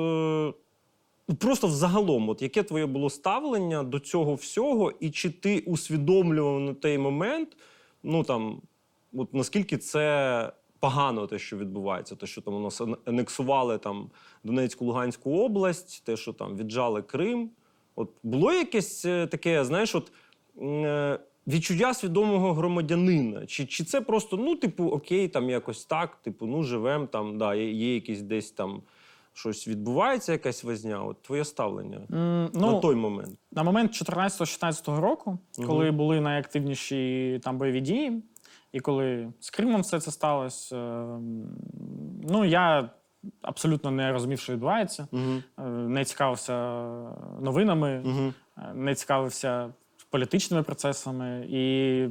[1.28, 6.60] ну, просто взагалом, от яке твоє було ставлення до цього всього, і чи ти усвідомлював
[6.60, 7.58] на той момент,
[8.04, 8.62] ну там,
[9.14, 14.10] от наскільки це погано, те, що відбувається, те, що там у нас анексували там
[14.44, 17.50] Донецьку, Луганську область, те, що там віджали Крим.
[17.96, 20.12] От було якесь е, таке, знаєш, от.
[21.48, 26.46] Е, Відчуття свідомого громадянина, чи, чи це просто, ну, типу, окей, там якось так, типу,
[26.46, 28.82] ну, живемо, там, да, є, є якісь десь там
[29.34, 31.04] щось відбувається, якась возня.
[31.04, 33.38] От твоє ставлення на ну, той момент.
[33.52, 38.24] На момент 14-16 року, коли були найактивніші там бойові дії,
[38.72, 41.44] і коли з Кримом все це сталося, ем,
[42.30, 42.90] ну я
[43.42, 46.54] абсолютно не розумів, що відбувається, е, не цікавився
[47.42, 48.04] новинами,
[48.58, 49.74] е, не цікавився
[50.12, 51.48] політичними процесами.
[51.50, 52.08] І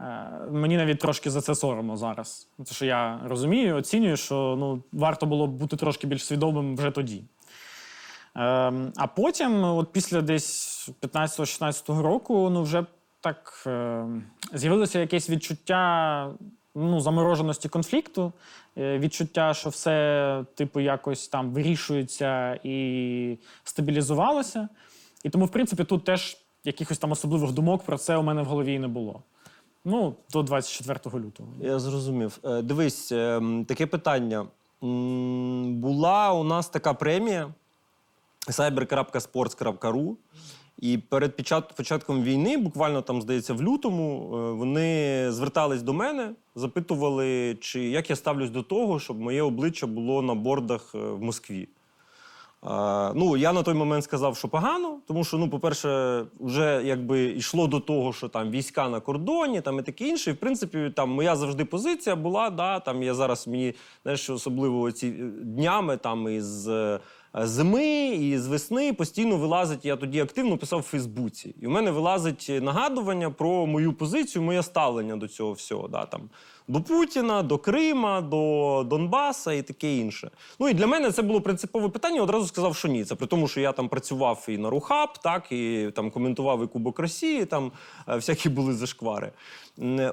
[0.00, 2.48] е, мені навіть трошки за це соромно зараз.
[2.56, 6.90] Тому що я розумію, оцінюю, що ну, варто було б бути трошки більш свідомим вже
[6.90, 7.24] тоді.
[8.36, 12.84] Ем, а потім, от після десь 15-16 року, ну вже
[13.20, 14.06] так е,
[14.52, 16.30] з'явилося якесь відчуття
[16.74, 18.32] ну, замороженості конфлікту,
[18.78, 24.68] е, відчуття, що все, типу, якось там вирішується і стабілізувалося.
[25.22, 28.46] І тому, в принципі, тут теж якихось там особливих думок про це у мене в
[28.46, 29.22] голові і не було.
[29.84, 31.48] Ну, до 24 лютого.
[31.60, 32.38] Я зрозумів.
[32.44, 34.46] Е, Дивись, е, таке питання.
[35.70, 37.54] Була у нас така премія
[38.48, 40.16] cyber.sports.ru.
[40.78, 41.36] І перед
[41.76, 48.10] початком війни, буквально там, здається, в лютому, е, вони звертались до мене, запитували, чи як
[48.10, 51.68] я ставлюсь до того, щоб моє обличчя було на бордах в Москві.
[53.14, 57.66] Ну, я на той момент сказав, що погано, тому що, ну, по-перше, вже якби йшло
[57.66, 60.30] до того, що там війська на кордоні, там і таке інше.
[60.30, 64.92] І в принципі, там моя завжди позиція була, да, там я зараз мені, знаєш, особливо
[64.92, 67.00] ці е, днями там із е,
[67.34, 69.84] зими і з весни постійно вилазить.
[69.84, 71.54] Я тоді активно писав в Фейсбуці.
[71.60, 75.88] І в мене вилазить нагадування про мою позицію, моє ставлення до цього всього.
[75.88, 76.20] Да, там,
[76.68, 80.30] до Путіна, до Крима, до Донбаса і таке інше.
[80.60, 82.22] Ну і для мене це було принципове питання.
[82.22, 83.04] Одразу сказав, що ні.
[83.04, 86.66] Це при тому, що я там працював і на Рухаб, так і там коментував і
[86.66, 87.72] Кубок Росії, там
[88.08, 89.32] е, всякі були зашквари.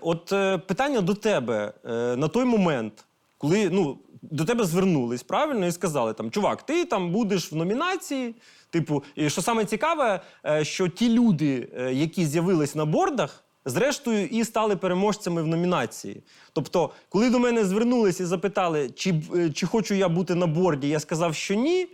[0.02, 3.06] От е, питання до тебе е, на той момент,
[3.38, 3.98] коли ну.
[4.22, 8.36] До тебе звернулись правильно і сказали там, чувак, ти там будеш в номінації.
[8.70, 14.28] Типу, і що саме цікаве, е, що ті люди, е, які з'явились на бордах, зрештою
[14.28, 16.24] і стали переможцями в номінації.
[16.54, 20.90] Тобто, коли до мене звернулись і запитали, чи, е, чи хочу я бути на борді,
[20.90, 21.88] я сказав, що ні.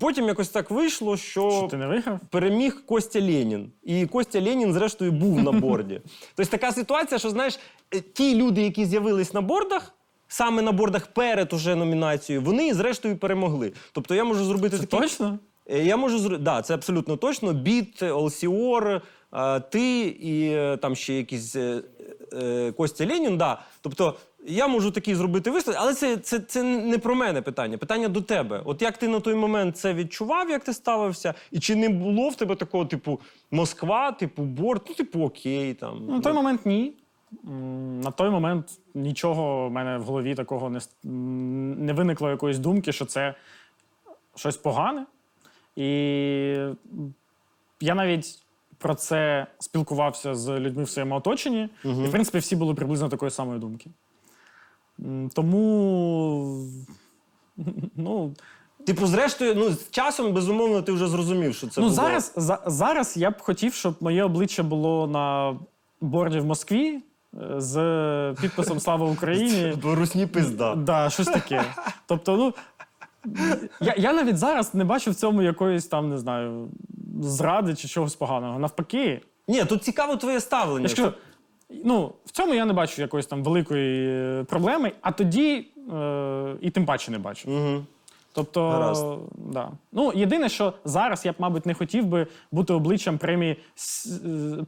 [0.00, 2.20] Потім якось так вийшло, що, Що ти не виграв?
[2.30, 3.72] переміг Костя Ленін.
[3.82, 6.00] І Костя Ленін, зрештою, був на борді.
[6.36, 7.58] Тобто така ситуація, що знаєш,
[8.12, 9.94] ті люди, які з'явились на бордах.
[10.32, 13.72] Саме на бордах перед уже номінацією, вони зрештою перемогли.
[13.92, 15.38] Тобто я можу зробити Це такий точно?
[15.66, 17.52] Е, Я можу зробити, да, це абсолютно точно.
[17.52, 19.02] Біт, Олсіор,
[19.34, 23.36] е, ти і е, там ще якийсь е, Костя Ленін.
[23.36, 23.58] Да.
[23.80, 24.14] Тобто
[24.46, 27.78] я можу такий зробити вислід, але це, це, це не про мене питання.
[27.78, 28.62] Питання до тебе.
[28.64, 32.28] От як ти на той момент це відчував, як ти ставився, і чи не було
[32.28, 35.74] в тебе такого, типу, Москва, типу, борт, ну, типу, окей.
[35.74, 36.02] Там.
[36.08, 36.92] Ну, на той момент ні.
[38.02, 40.80] На той момент нічого в мене в голові такого не,
[41.84, 43.34] не виникло якоїсь думки, що це
[44.36, 45.06] щось погане.
[45.76, 45.86] І
[47.80, 48.42] я навіть
[48.78, 53.30] про це спілкувався з людьми в своєму оточенні, і, в принципі, всі були приблизно такої
[53.30, 53.90] самої думки.
[55.34, 56.66] Тому.
[57.96, 58.34] Ну,
[58.86, 61.94] Типу, зрештою, ну, з часом, безумовно, ти вже зрозумів, що це ну було.
[61.94, 65.56] зараз, за, зараз я б хотів, щоб моє обличчя було на
[66.00, 67.00] борді в Москві
[67.56, 69.78] з підписом Слава Україні.
[69.84, 70.74] Русні пизда.
[70.74, 71.64] Да, щось таке.
[72.06, 72.54] Тобто, ну.
[73.80, 76.68] Я, я навіть зараз не бачу в цьому якоїсь там, не знаю,
[77.20, 78.58] зради чи чогось поганого.
[78.58, 80.88] Навпаки, Ні, тут цікаво твоє ставлення.
[80.96, 81.12] я
[81.84, 86.70] ну, в цьому я не бачу якоїсь там великої е, проблеми, а тоді е, і
[86.70, 87.50] тим паче не бачу.
[87.50, 87.84] Угу.
[88.34, 89.04] Тобто, Гаразд.
[89.36, 89.70] да.
[89.92, 93.56] ну, єдине, що зараз я б, мабуть, не хотів би бути обличчям премії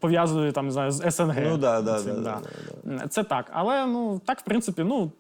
[0.01, 1.37] пов'язаної там, не знаю, з СНГ.
[1.51, 2.41] Ну, да, да, Цим, да,
[2.85, 3.51] да, Це так.
[3.53, 5.13] Але ну, так, в принципі, ну.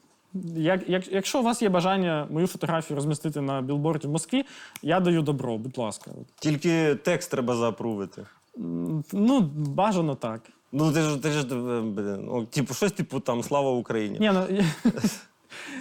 [0.57, 4.44] Як, як, якщо у вас є бажання мою фотографію розмістити на білборді в Москві,
[4.83, 6.11] я даю добро, будь ласка.
[6.38, 8.26] Тільки текст треба заапрувити.
[8.59, 10.40] М, Ну, бажано так.
[10.72, 14.18] Ну, ти ж, ти ж, е, блін, о, типу, щось типу там слава Україні.
[14.20, 14.64] Ні, ну,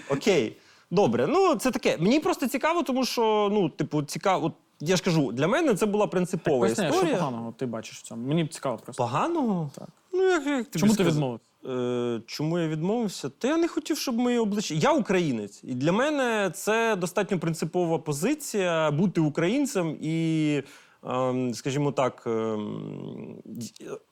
[0.09, 0.57] Окей.
[0.93, 1.97] Добре, ну це таке.
[1.99, 4.45] Мені просто цікаво, тому що, ну, типу, цікаво.
[4.45, 7.15] От, я ж кажу, для мене це була принципова поясни, що історія.
[7.17, 8.27] поганого ти бачиш в цьому.
[8.27, 9.03] Мені цікаво просто.
[9.03, 9.71] Поганого?
[9.75, 9.87] Так.
[10.13, 11.15] Ну, як, як тобі Чому ти сказати?
[11.15, 11.39] відмовив?
[11.69, 13.29] Е, чому я відмовився?
[13.29, 14.73] Та я не хотів, щоб моє обличчя.
[14.73, 20.61] Я українець, і для мене це достатньо принципова позиція бути українцем і,
[21.03, 23.35] ем, скажімо так, ем,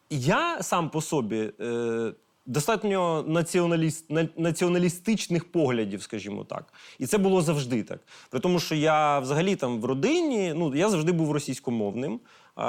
[0.09, 1.51] я сам по собі.
[1.59, 2.13] Е,
[2.45, 4.05] Достатньо націоналіст,
[4.37, 6.73] націоналістичних поглядів, скажімо так.
[6.99, 7.99] І це було завжди так.
[8.29, 12.19] При тому, що я взагалі там в родині, ну я завжди був російськомовним.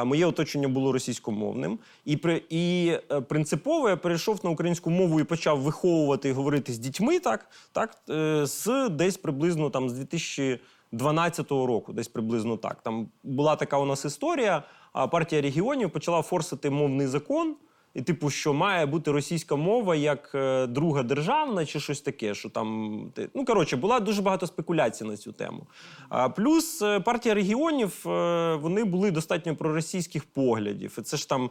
[0.05, 5.25] Моє оточення було російськомовним, і при і е, принципово я перейшов на українську мову і
[5.25, 11.51] почав виховувати і говорити з дітьми так, так е, з десь приблизно там з 2012
[11.51, 12.83] року, десь приблизно так.
[12.83, 14.63] Там була така у нас історія.
[14.93, 17.57] А партія регіонів почала форсити мовний закон.
[17.95, 22.51] І типу, що має бути російська мова як е, друга державна, чи щось таке, що
[22.51, 23.01] там.
[23.15, 25.67] ти- Ну, коротше, була дуже багато спекуляцій на цю тему.
[26.09, 30.97] А плюс е, партія регіонів е, вони були достатньо проросійських поглядів.
[30.99, 31.51] І це ж там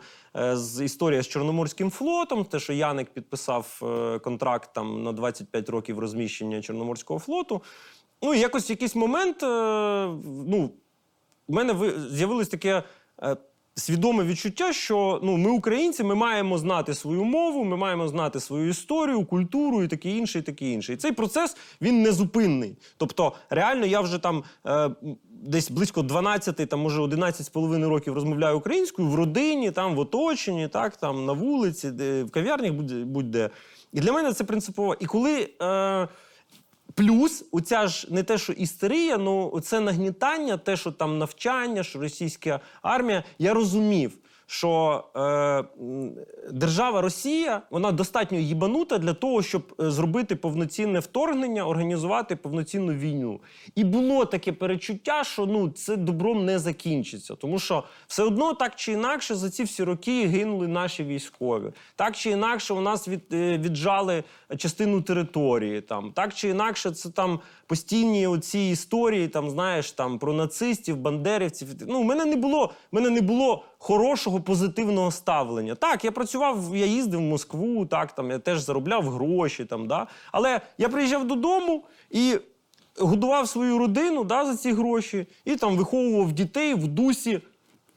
[0.54, 3.80] з історія з Чорноморським флотом, те, що Яник підписав
[4.24, 7.62] контракт там на 25 років розміщення Чорноморського флоту.
[8.24, 10.72] Ну, якось в якийсь момент, ну,
[11.48, 12.84] у мене ви- з'явилось таке
[13.76, 18.70] свідоме відчуття, що ну, ми, українці, ми маємо знати свою мову, ми маємо знати свою
[18.70, 20.94] історію, культуру і таке інше, і таке інше.
[20.94, 22.78] І цей процес він незупинний.
[22.98, 24.90] Тобто, реально, я вже там е,
[25.44, 30.00] десь близько 12, там, може, 11 з половиною років розмовляю українською в родині, там, в
[30.00, 33.50] оточенні, так, там, на вулиці, де, в кав'ярнях, будь- будь-де.
[33.94, 34.96] І для мене це принципово.
[35.00, 35.50] І коли.
[35.62, 36.08] Е,
[36.96, 42.00] Плюс, оця ж не те, що істерія, ну це нагнітання, те, що там навчання, що
[42.00, 43.24] російська армія.
[43.40, 44.18] Я розумів,
[44.52, 45.64] що е,
[46.52, 53.40] держава Росія вона достатньо їбанута для того, щоб е, зробити повноцінне вторгнення, організувати повноцінну війну.
[53.76, 58.76] І було таке перечуття, що ну це добром не закінчиться, тому що все одно так
[58.76, 61.72] чи інакше за ці всі роки гинули наші військові.
[61.96, 64.24] Так чи інакше, у нас від, е, віджали
[64.58, 65.82] частину території.
[65.82, 67.40] Там так чи інакше, це там
[67.72, 71.68] постійні оці історії, там знаєш, там про нацистів, бандерівців.
[71.88, 75.76] Ну, в мене не було, в мене не було хорошого позитивного ставлення.
[75.76, 79.66] Так, я працював, я їздив в Москву, так там я теж заробляв гроші.
[79.66, 80.08] Там, да?
[80.32, 82.38] Але я приїжджав додому і
[83.00, 87.42] годував свою родину да, за ці гроші, і там виховував дітей в дусі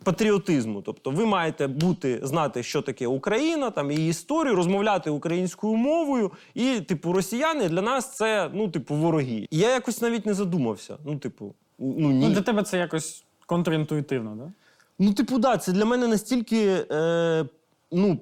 [0.05, 0.83] патріотизму.
[0.83, 6.33] Тобто ви маєте бути знати, що таке Україна, там її історію, розмовляти українською мовою.
[6.55, 9.49] І, типу, росіяни для нас це ну, типу, вороги.
[9.51, 10.97] І я якось навіть не задумався.
[11.05, 12.29] Ну, типу, ну Ну, ні.
[12.29, 14.53] для тебе це якось контрінтуїтивно, да?
[14.99, 16.87] Ну, типу, да, це для мене настільки.
[16.91, 17.45] Е,
[17.93, 18.19] ну,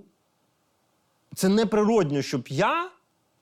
[1.35, 2.91] це неприродньо, щоб я.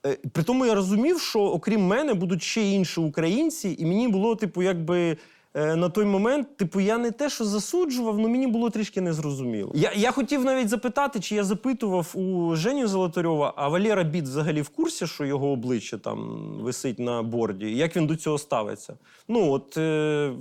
[0.05, 4.35] Е, при тому я розумів, що окрім мене будуть ще інші українці, і мені було,
[4.35, 5.17] типу, якби.
[5.53, 9.71] Е, На той момент, типу, я не те, що засуджував, але мені було трішки незрозуміло.
[9.75, 14.61] Я, я хотів навіть запитати, чи я запитував у Жені Золотарьова, а Валера Біт взагалі
[14.61, 16.19] в курсі, що його обличчя там
[16.61, 18.97] висить на борді, як він до цього ставиться.
[19.27, 20.33] Ну, от е,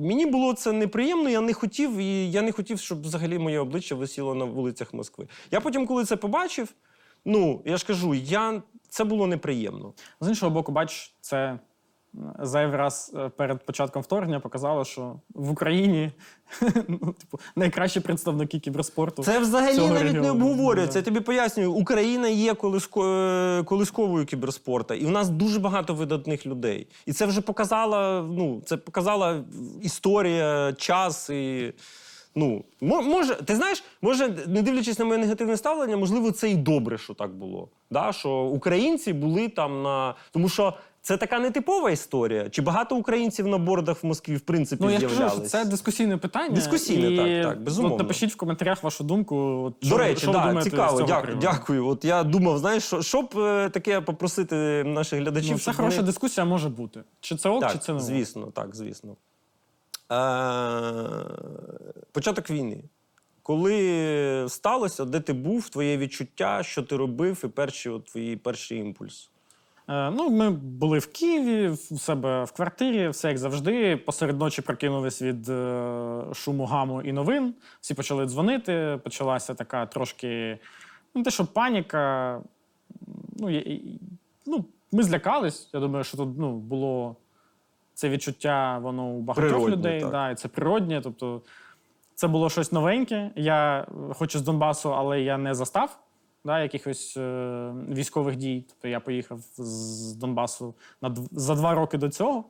[0.00, 3.94] мені було це неприємно, я не хотів, і я не хотів, щоб взагалі моє обличчя
[3.94, 5.28] висіло на вулицях Москви.
[5.50, 6.68] Я потім, коли це побачив,
[7.24, 9.92] ну я ж кажу, я, це було неприємно.
[10.20, 11.58] З іншого боку, бач, це
[12.38, 16.12] зайвий раз е, перед початком вторгнення показало, що в Україні
[16.88, 19.22] ну, типу, найкращі представники кіберспорту.
[19.22, 20.98] Це взагалі цього навіть не обговорюється.
[20.98, 23.04] Я тобі пояснюю, Україна є колиско...
[23.04, 26.86] е, колисковою кіберспорту, і в нас дуже багато видатних людей.
[27.06, 29.44] І це вже показала, ну, це показала
[29.82, 31.72] історія, час і.
[32.34, 36.98] Ну, може, ти знаєш, може, не дивлячись на моє негативне ставлення, можливо, це і добре,
[36.98, 37.68] що так було.
[37.90, 38.12] Да?
[38.12, 40.14] Що українці були там на.
[40.30, 42.48] Тому що це така нетипова історія.
[42.50, 45.64] Чи багато українців на бордах в Москві, в принципі, Ну, я ж кажу, що це
[45.64, 46.54] дискусійне питання.
[46.54, 47.94] Дискусійне, і, так, так, безумовно.
[47.94, 49.36] От напишіть в коментарях вашу думку.
[49.36, 51.46] От, До що речі, що да, думаєте з цікаво, цього дякую, приводу?
[51.46, 51.86] дякую.
[51.86, 55.50] От я думав, знаєш, що, що б е, таке попросити наших глядачів.
[55.52, 57.00] Ну, це щоб хороша вони- дискусія може бути.
[57.20, 58.04] Чи це ок, Так, чи це не ок.
[58.04, 59.16] звісно, так, звісно.
[60.12, 61.24] Е,
[62.12, 62.84] початок війни.
[63.42, 68.78] Коли сталося, де ти був, твоє відчуття, що ти робив, і перші, от, твої перший
[68.78, 69.30] імпульс.
[69.88, 73.96] Е, Ну, ми були в Києві, в себе в квартирі, все як завжди.
[73.96, 77.54] Посеред ночі прокинулись від е, шуму гаму і новин.
[77.80, 79.00] Всі почали дзвонити.
[79.04, 80.58] Почалася така трошки,
[81.14, 82.40] ну, не те, що паніка.
[83.38, 84.00] Ну, і-
[84.46, 85.70] ну, ми злякались.
[85.72, 87.16] Я думаю, що тут ну, було
[87.94, 90.00] це відчуття, воно у багатьох Природнє, людей.
[90.00, 90.10] так.
[90.10, 91.00] Да, і це природнє.
[91.04, 91.42] Тобто,
[92.14, 93.30] це було щось новеньке.
[93.36, 95.98] Я, е, хоч і з Донбасу, але я не застав
[96.44, 98.64] да, якихось е, військових дій.
[98.68, 102.44] Тобто я поїхав з Донбасу на, за два роки до цього.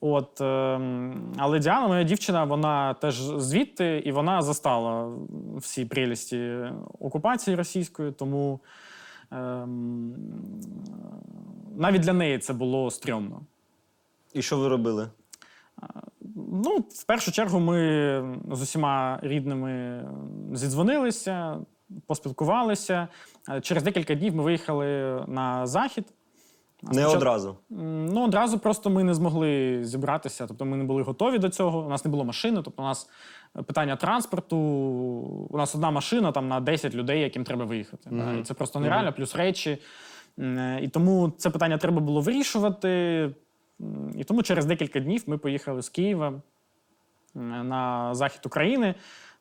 [0.00, 0.44] От, е,
[1.36, 5.12] але Діана, моя дівчина, вона теж звідти, і вона застала
[5.56, 6.58] всі прелісті
[6.98, 8.60] окупації російської, тому
[9.30, 10.14] ем,
[11.76, 13.40] навіть для неї це було стрьомно.
[14.32, 15.08] І що ви робили?
[16.36, 17.80] Ну, в першу чергу, ми
[18.52, 20.04] з усіма рідними
[20.52, 21.58] зідзвонилися,
[22.06, 23.08] поспілкувалися.
[23.48, 24.86] Е, Через декілька днів ми виїхали
[25.28, 26.04] на захід.
[26.82, 27.56] Не одразу.
[27.70, 31.80] Ну, одразу просто ми не змогли зібратися, тобто ми не були готові до цього.
[31.80, 33.08] У нас не було машини, тобто у нас
[33.66, 34.56] питання транспорту.
[35.50, 38.10] У нас одна машина там на 10 людей, яким треба виїхати.
[38.12, 39.78] да, І це просто нереально, плюс речі.
[40.38, 43.30] Е, І тому це питання треба було вирішувати.
[44.14, 46.42] І тому через декілька днів ми поїхали з Києва
[47.34, 48.94] на захід України.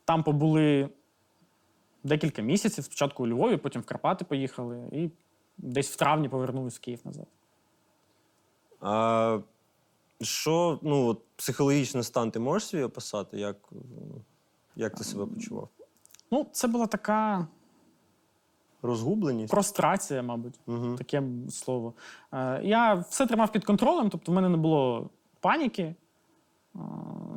[0.05, 0.89] Там побули
[2.07, 2.83] декілька місяців.
[2.83, 5.09] Спочатку у Львові, потім в Карпати поїхали, і
[5.57, 7.27] десь в травні повернулись в Київ назад.
[8.81, 9.39] А
[10.21, 13.39] що, ну, от, психологічний стан ти можеш свій описати?
[13.39, 13.55] Як,
[14.75, 15.69] як ти себе почував?
[16.31, 17.47] Ну, це була така
[18.81, 19.51] Розгубленість?
[19.51, 20.59] прострація, мабуть,
[20.97, 21.93] таке слово.
[22.31, 25.95] Е, я все тримав під контролем, тобто в мене не було паніки.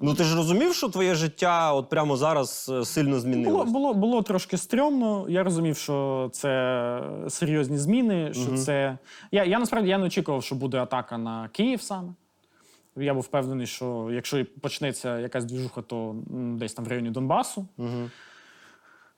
[0.03, 3.71] Ну ти ж розумів, що твоє життя от прямо зараз е, сильно Було, змінилось?
[3.71, 5.27] було, було трошки стрьомно.
[5.29, 8.35] Я розумів, що це серйозні зміни.
[8.35, 8.99] Що це...
[9.33, 12.13] я, я насправді я не очікував, що буде атака на Київ саме.
[12.97, 17.67] Я був впевнений, що якщо почнеться якась двіжуха, то десь там в районі Донбасу.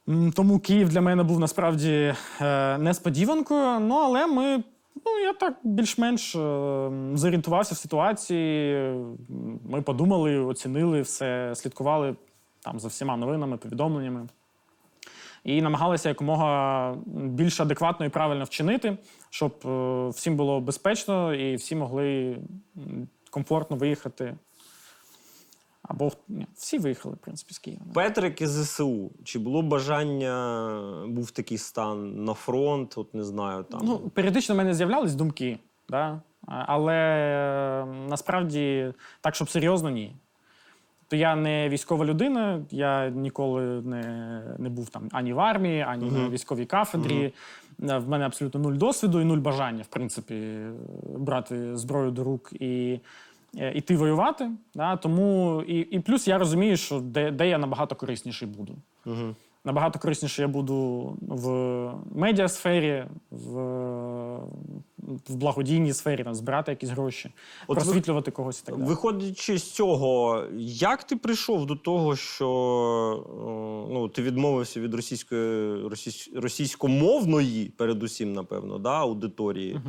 [0.08, 3.80] М, Тому Київ для мене був насправді е, несподіванкою.
[3.80, 4.62] Ну, але ми,
[5.06, 8.76] ну, я так більш-менш е, зорієнтувався в ситуації.
[9.64, 12.16] Ми подумали, оцінили все, слідкували
[12.60, 14.28] там за всіма новинами, повідомленнями.
[15.44, 18.96] І намагалися якомога більш адекватно і правильно вчинити,
[19.30, 22.38] щоб е, всім було безпечно і всі могли
[23.30, 24.34] комфортно виїхати.
[25.92, 27.82] Або ні, всі виїхали, в принципі, з Києва.
[27.94, 29.10] Петрик із ЗСУ.
[29.24, 33.80] Чи було бажання, був такий стан на фронт, от не знаю там.
[33.84, 36.20] Ну, періодично в мене з'являлись думки, да?
[36.46, 40.16] Але е, насправді так, щоб серйозно, ні.
[41.08, 46.10] То я не військова людина, я ніколи не, не був там ані в армії, ані
[46.10, 47.32] на військовій кафедрі.
[47.82, 50.72] Е, В мене абсолютно нуль досвіду і нуль бажання, в принципі, е,
[51.18, 53.00] брати зброю до рук і
[53.74, 54.50] іти воювати.
[54.74, 54.96] Да?
[54.96, 58.76] Тому і, і плюс я розумію, що де, де я набагато корисніший буду.
[59.06, 59.34] Угу.
[59.64, 61.48] Набагато корисніше я буду в
[62.14, 63.52] медіасфері, в,
[65.28, 67.30] в благодійній сфері, там, збирати якісь гроші,
[67.68, 68.88] От ви- когось і так далі.
[68.88, 72.48] Виходячи з цього, як ти прийшов до того, що
[73.88, 79.80] е, ну, ти відмовився від російської російсь, російськомовної, передусім, напевно, да, аудиторії,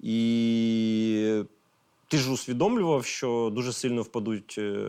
[0.00, 1.42] і
[2.12, 4.84] ти ж усвідомлював, що дуже сильно впадуть е,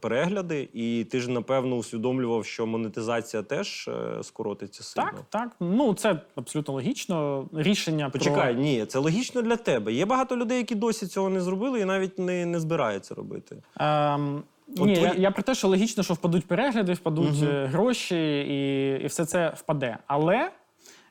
[0.00, 5.10] перегляди, і ти ж, напевно, усвідомлював, що монетизація теж е, скоротиться сильно.
[5.10, 5.56] Так, так.
[5.60, 7.48] Ну, це абсолютно логічно.
[7.52, 8.62] Рішення Почекай, про...
[8.62, 9.92] ні, це логічно для тебе.
[9.92, 13.56] Є багато людей, які досі цього не зробили і навіть не, не збираються робити.
[13.76, 14.42] Ем,
[14.78, 18.38] От ні, твої- я, я про те, що логічно, що впадуть перегляди, впадуть е, гроші,
[18.40, 19.98] і, і все це впаде.
[20.06, 20.50] Але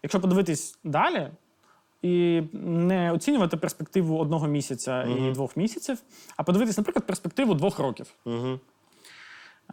[0.03, 1.27] якщо подивитись далі
[2.01, 5.97] і не оцінювати перспективу одного місяця і двох місяців,
[6.37, 8.13] а подивитись, наприклад, перспективу двох років.
[8.25, 8.59] Угу.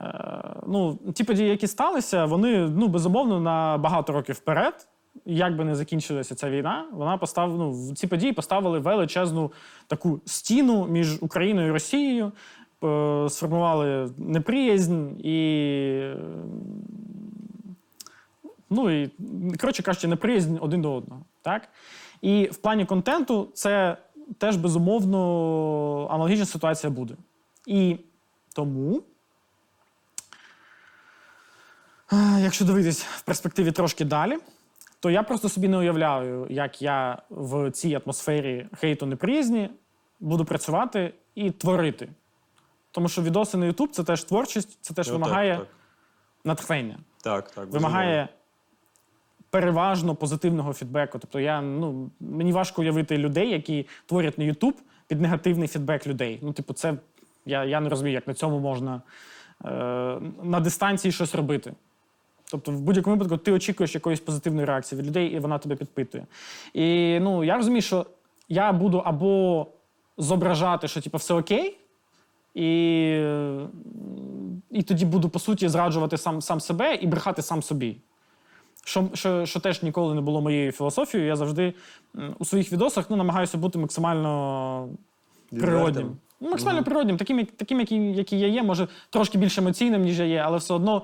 [0.01, 4.89] Е, ну, ті події, які сталися, вони ну, безумовно на багато років вперед.
[5.25, 9.53] Як би не закінчилася ця війна, вона постав, ну, ці події поставили величезну
[9.87, 12.33] таку стіну між Україною і Росією,
[12.85, 16.15] е, сформували неприязнь і.
[18.71, 19.11] Ну і,
[19.61, 21.23] коротше кажучи, неприязнь один до одного.
[21.43, 21.69] Так?
[22.21, 23.97] І в плані контенту це
[24.39, 27.15] теж безумовно аналогічна ситуація буде.
[27.67, 27.99] І
[28.55, 29.03] тому
[32.13, 34.39] Е, Якщо дивитись в перспективі трошки далі,
[35.01, 39.71] то я просто собі не уявляю, як я в цій атмосфері хейту неприязні
[40.21, 42.09] буду працювати і творити.
[42.91, 45.69] Тому що відоси на YouTube це теж творчість, це теж вимагає Ну, Так,
[46.45, 48.29] натхнення, так, так, вимагає
[49.55, 51.19] переважно позитивного фідбеку.
[51.19, 54.75] Тобто, я, ну, мені важко уявити людей, які творять на YouTube
[55.07, 56.39] під негативний фідбек людей.
[56.43, 56.95] Ну, типу, це
[57.47, 59.03] я, я не розумію, як на цьому можна
[59.65, 59.69] е,
[60.43, 61.73] на дистанції щось робити.
[62.51, 66.27] Тобто, в будь-якому випадку ти очікуєш якоїсь позитивної реакції від людей, і вона тебе підпитує.
[66.73, 68.07] І ну, я розумію, що
[68.49, 69.67] я буду або
[70.19, 71.79] зображати, що типу, все окей,
[72.55, 72.69] і,
[74.71, 77.97] і тоді буду, по суті, зраджувати сам, сам себе і брехати сам собі.
[78.85, 81.29] Що, що, що теж ніколи не було моєю філософією.
[81.29, 81.75] Я завжди
[82.39, 84.89] у своїх відосах ну, намагаюся бути максимально
[85.51, 86.17] природнім.
[86.41, 90.25] Ну, максимально природнім, таким, таким який, який я є, може трошки більш емоційним, ніж я
[90.25, 91.03] є, але все одно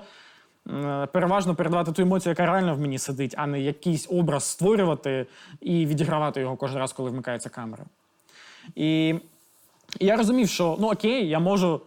[1.11, 5.25] переважно передавати ту емоцію, яка реально в мені сидить, а не якийсь образ створювати
[5.61, 7.85] і відігравати його кожен раз, коли вмикається камера.
[8.75, 9.07] І,
[9.99, 11.81] і я розумів, що ну окей, я можу,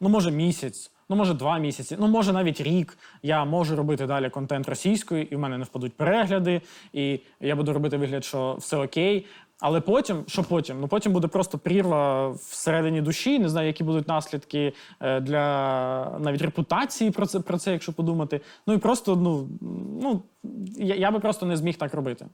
[0.00, 2.98] ну може місяць, ну може два місяці, ну може навіть рік.
[3.22, 6.60] Я можу робити далі контент російською, і в мене не впадуть перегляди,
[6.92, 9.26] і я буду робити вигляд, що все окей.
[9.60, 10.80] Але потім, що потім?
[10.80, 13.38] Ну потім буде просто прірва всередині душі.
[13.38, 18.40] Не знаю, які будуть наслідки е, для навіть репутації про це, про це, якщо подумати.
[18.66, 19.48] Ну і просто, ну,
[20.02, 20.22] ну
[20.78, 22.26] я, я би просто не зміг так робити.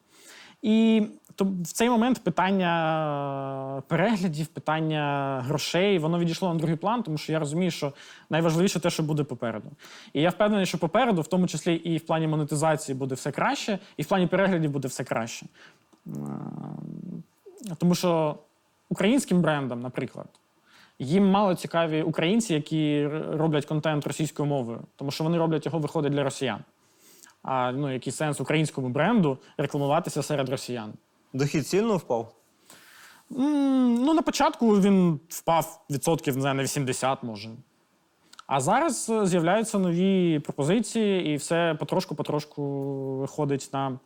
[0.62, 7.18] І то в цей момент питання переглядів, питання грошей, воно відійшло на другий план, тому
[7.18, 7.92] що я розумію, що
[8.30, 9.70] найважливіше те, що буде попереду.
[10.12, 13.78] І я впевнений, що попереду, в тому числі і в плані монетизації, буде все краще,
[13.96, 15.46] і в плані переглядів буде все краще.
[16.06, 17.22] Ем,
[17.78, 18.36] Тому що
[18.88, 20.28] українським брендам, наприклад,
[20.98, 26.12] їм мало цікаві українці, які роблять контент російською мовою, тому що вони роблять його виходить
[26.12, 26.60] для росіян.
[27.50, 30.92] А ну, який сенс українському бренду рекламуватися серед росіян?
[31.32, 32.32] Дохід сильно впав?
[33.32, 37.50] М, ну, на початку він впав відсотків не знаю, на 80, може.
[38.46, 42.62] А зараз е, з'являються нові пропозиції, і все потрошку-потрошку
[43.18, 43.98] виходить на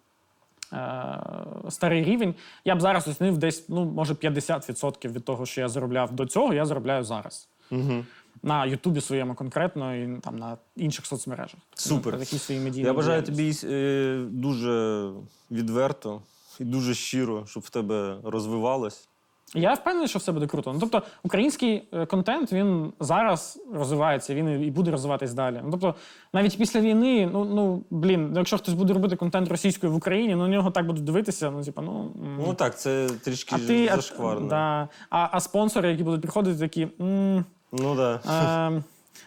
[0.73, 2.35] е, старий рівень.
[2.65, 6.55] Я б зараз оцінив десь, ну, може, 50% від того, що я заробляв до цього,
[6.55, 7.49] я заробляю зараз.
[7.71, 8.05] Угу.
[8.43, 11.61] На Ютубі своєму конкретно і там на інших соцмережах.
[11.75, 12.19] Супер.
[12.19, 15.09] Такі свої медійні Я бажаю тобі е, дуже
[15.51, 16.23] відверто
[16.61, 19.09] і дуже щиро, щоб в тебе розвивалось.
[19.55, 20.73] Я впевнений, що все буде круто.
[20.73, 25.61] Ну, тобто, український е, контент він зараз розвивається, він і буде розвиватись далі.
[25.65, 25.95] Ну, тобто,
[26.33, 30.35] навіть після війни, ну, ну блін, ну, якщо хтось буде робити контент російською в Україні,
[30.35, 31.51] ну на нього так будуть дивитися.
[31.51, 32.13] Ну, типа, ну.
[32.47, 34.49] Ну так, це трішки а ти, а, зашкварно.
[34.49, 36.89] да, а, а спонсори, які будуть приходити, такі.
[37.01, 38.21] м, Ну так.
[38.25, 38.83] Да.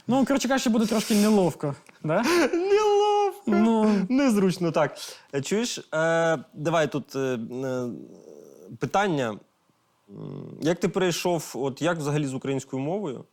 [0.07, 1.75] ну, коротше кажучи, буде трошки неловко.
[2.03, 2.23] Да?
[2.53, 3.43] Неловко.
[3.47, 4.97] Ну, Незручно так.
[5.33, 7.87] Е, Чуєш, е, давай тут е, е,
[8.79, 9.39] питання.
[10.61, 13.25] Як ти перейшов, от як взагалі з українською мовою?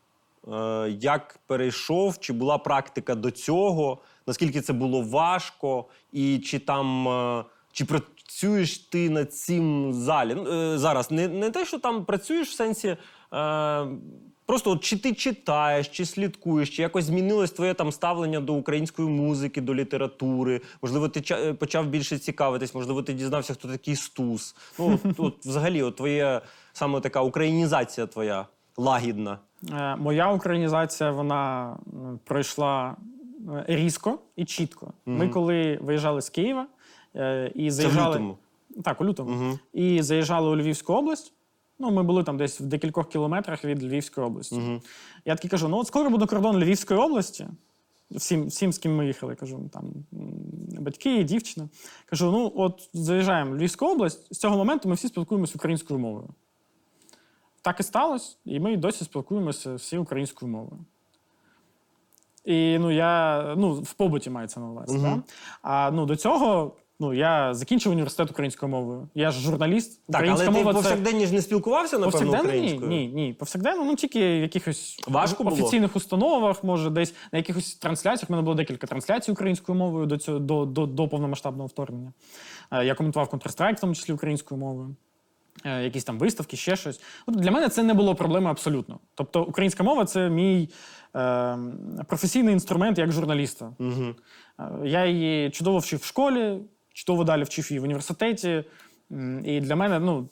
[0.52, 3.98] Е, як перейшов, чи була практика до цього?
[4.26, 5.84] Наскільки це було важко?
[6.12, 10.36] І чи там е, чи працюєш ти над цим залі?
[10.52, 12.96] Е, зараз не, не те, що там працюєш в сенсі.
[13.32, 13.86] Е,
[14.47, 19.09] Просто от чи ти читаєш, чи слідкуєш, чи якось змінилось твоє там ставлення до української
[19.09, 20.61] музики, до літератури?
[20.82, 24.55] Можливо, ти ча- е, почав більше цікавитись, можливо, ти дізнався, хто такий Стус.
[24.78, 26.40] Ну, от, от взагалі, от твоє
[26.72, 29.38] саме така українізація твоя лагідна.
[29.72, 32.97] Е, Моя українізація вона м, пройшла
[33.49, 34.93] е, різко і чітко.
[35.07, 36.66] Ми коли виїжджали з Києва
[37.16, 38.14] е, і заїжджали.
[38.14, 38.38] лютому.
[38.84, 39.59] Так, у лютому.
[39.72, 41.32] І заїжджали у Львівську область.
[41.83, 44.80] Ну, ми були там десь в декількох кілометрах від Львівської області.
[45.24, 47.47] Я такий кажу: ну от скоро буде кордон Львівської області.
[48.11, 49.93] Всім, всім, з ким ми їхали, кажу, там
[50.80, 51.68] батьки, дівчина.
[52.07, 56.28] Кажу: ну, от заїжджаємо в Львівську область, з цього моменту ми всі спілкуємося українською мовою.
[57.62, 60.85] Так і сталося, і ми досі спілкуємося всі українською мовою.
[62.45, 64.99] І ну, я ну, в побуті мається на увазі.
[64.99, 65.03] Мгм.
[65.03, 65.22] Да?
[65.62, 69.09] А ну, до цього ну, я закінчив університет українською мовою.
[69.14, 70.00] Я ж журналіст.
[70.07, 72.90] Так, але Українська ти мова це повсякденні ж не спілкувався, напевно, ні, українською?
[72.90, 73.32] ні, ні.
[73.32, 75.57] Повсякденно, ну тільки в якихось Важко було?
[75.57, 78.30] офіційних установах, може, десь на якихось трансляціях.
[78.30, 82.12] У мене було декілька трансляцій українською мовою до цього до, до, до повномасштабного вторгнення.
[82.70, 84.96] Е, Я коментував Counter-Strike, в тому числі українською мовою.
[85.64, 87.00] Е, Якісь там виставки, ще щось.
[87.26, 88.98] От для мене це не було проблеми абсолютно.
[89.14, 90.68] Тобто, українська мова це мій
[91.16, 91.59] е,
[92.09, 93.72] професійний інструмент як журналіста.
[93.78, 94.14] Угу.
[94.84, 96.59] Я її чудово вчив в школі,
[96.93, 98.64] чудово далі вчив її в університеті.
[99.45, 100.28] І для мене ну,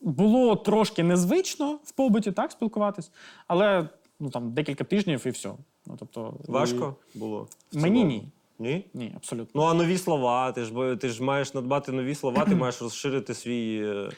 [0.00, 3.10] було трошки незвично в побуті так спілкуватись,
[3.46, 3.88] але
[4.20, 5.52] ну, там, декілька тижнів і все.
[5.86, 7.48] Ну, тобто, Важко було?
[7.72, 8.24] Мені ні.
[8.58, 8.84] Ні?
[8.94, 9.62] Ні, абсолютно.
[9.62, 13.34] Ну, а нові слова, ти ж, ти ж маєш надбати нові слова, ти маєш розширити
[13.34, 13.82] свій.
[13.84, 14.10] е,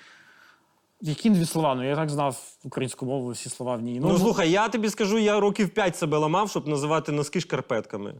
[1.01, 1.74] Які дві слова?
[1.74, 4.01] Ну, я так знав українську мову, всі слова в ній.
[4.01, 8.14] Ну, слухай, я тобі скажу, я років п'ять себе ламав, щоб називати носки шкарпетками.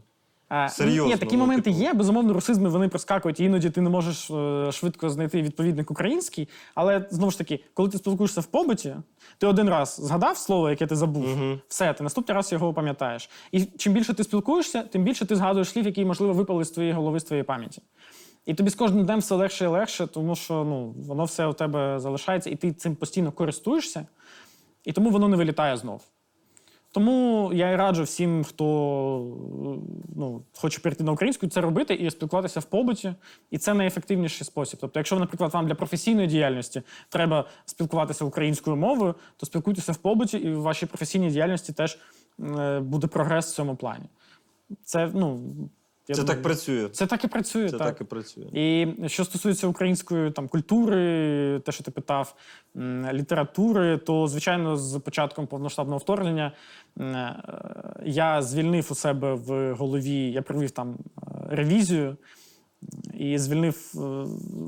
[0.69, 1.83] Серйозно, Ні, такі ну, моменти типу.
[1.83, 1.93] є.
[1.93, 6.49] Безумовно, русизми вони проскакують, і іноді ти не можеш е, швидко знайти відповідник український.
[6.75, 8.95] Але знову ж таки, коли ти спілкуєшся в побуті,
[9.37, 11.27] ти один раз згадав слово, яке ти забув,
[11.67, 13.29] все, ти наступний раз його пам'ятаєш.
[13.51, 16.93] І чим більше ти спілкуєшся, тим більше ти згадуєш слів, які, можливо, випали з твоєї
[16.93, 17.81] голови, з твоєї пам'яті.
[18.45, 21.53] І тобі з кожним днем все легше і легше, тому що ну, воно все у
[21.53, 24.05] тебе залишається, і ти цим постійно користуєшся,
[24.85, 26.01] і тому воно не вилітає знов.
[26.97, 28.65] Тому я і раджу всім, хто
[30.15, 33.13] ну, хоче перейти на українську, це робити і спілкуватися в побуті.
[33.51, 34.79] І це найефективніший спосіб.
[34.81, 40.37] Тобто, якщо, наприклад, вам для професійної діяльності треба спілкуватися українською мовою, то спілкуйтеся в побуті,
[40.37, 41.97] і в вашій професійній діяльності теж
[42.39, 44.05] е, буде прогрес в цьому плані.
[44.83, 45.39] Це, ну,
[46.07, 46.89] я Це думаю, так працює.
[46.89, 47.69] Це так і працює.
[47.69, 47.87] Це так.
[47.87, 48.45] так і працює.
[48.53, 52.35] І що стосується української там культури, те, що ти питав,
[53.13, 56.51] літератури, то звичайно, з початком повноштабного вторгнення
[56.99, 57.35] е,
[58.05, 62.17] я звільнив у себе в голові, я провів там е, ревізію
[63.13, 64.25] і звільнив, е,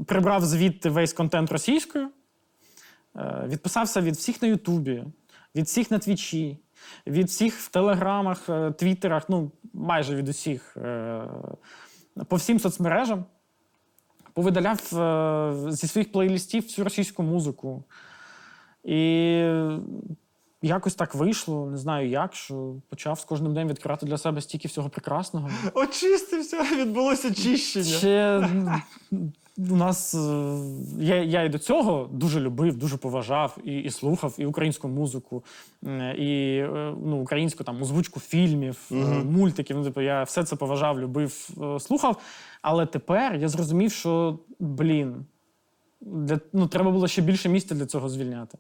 [0.08, 2.10] прибрав звідти весь контент російською,
[3.48, 5.04] відписався від всіх на Ютубі,
[5.56, 6.58] від всіх на Твічі,
[7.08, 10.78] від всіх в Телеграмах, е, Твіттерах, ну майже від усіх.
[10.78, 11.24] е,
[12.28, 13.26] По всім соцмережам
[14.34, 17.84] повидаляв е, зі своїх плейлістів всю російську музику.
[18.84, 19.02] І
[20.62, 24.68] якось так вийшло, не знаю як, що почав з кожним днем відкривати для себе стільки
[24.68, 25.50] всього прекрасного.
[25.74, 27.86] Очистився, відбулося очищення.
[27.86, 28.50] Ще
[29.58, 30.60] у нас е,
[31.00, 35.44] я, я і до цього дуже любив, дуже поважав і, і слухав і українську музику,
[36.18, 39.78] і е, ну, українську там озвучку фільмів, е, мультиків.
[39.78, 42.22] Ну, типу, я все це поважав, любив, слухав.
[42.62, 45.26] Але тепер я зрозумів, що блін,
[46.02, 48.58] для, ну, треба було ще більше місця для цього звільняти.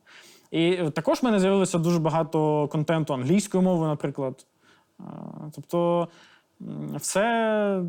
[0.51, 4.45] І також в мене з'явилося дуже багато контенту англійською мовою, наприклад.
[5.55, 6.07] Тобто,
[6.95, 7.83] все.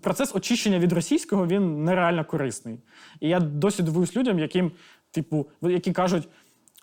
[0.00, 2.80] Процес очищення від російського він нереально корисний.
[3.20, 4.72] І я досі дивуюсь людям, яким,
[5.10, 6.28] типу, які кажуть: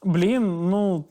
[0.04, 1.06] блін, ну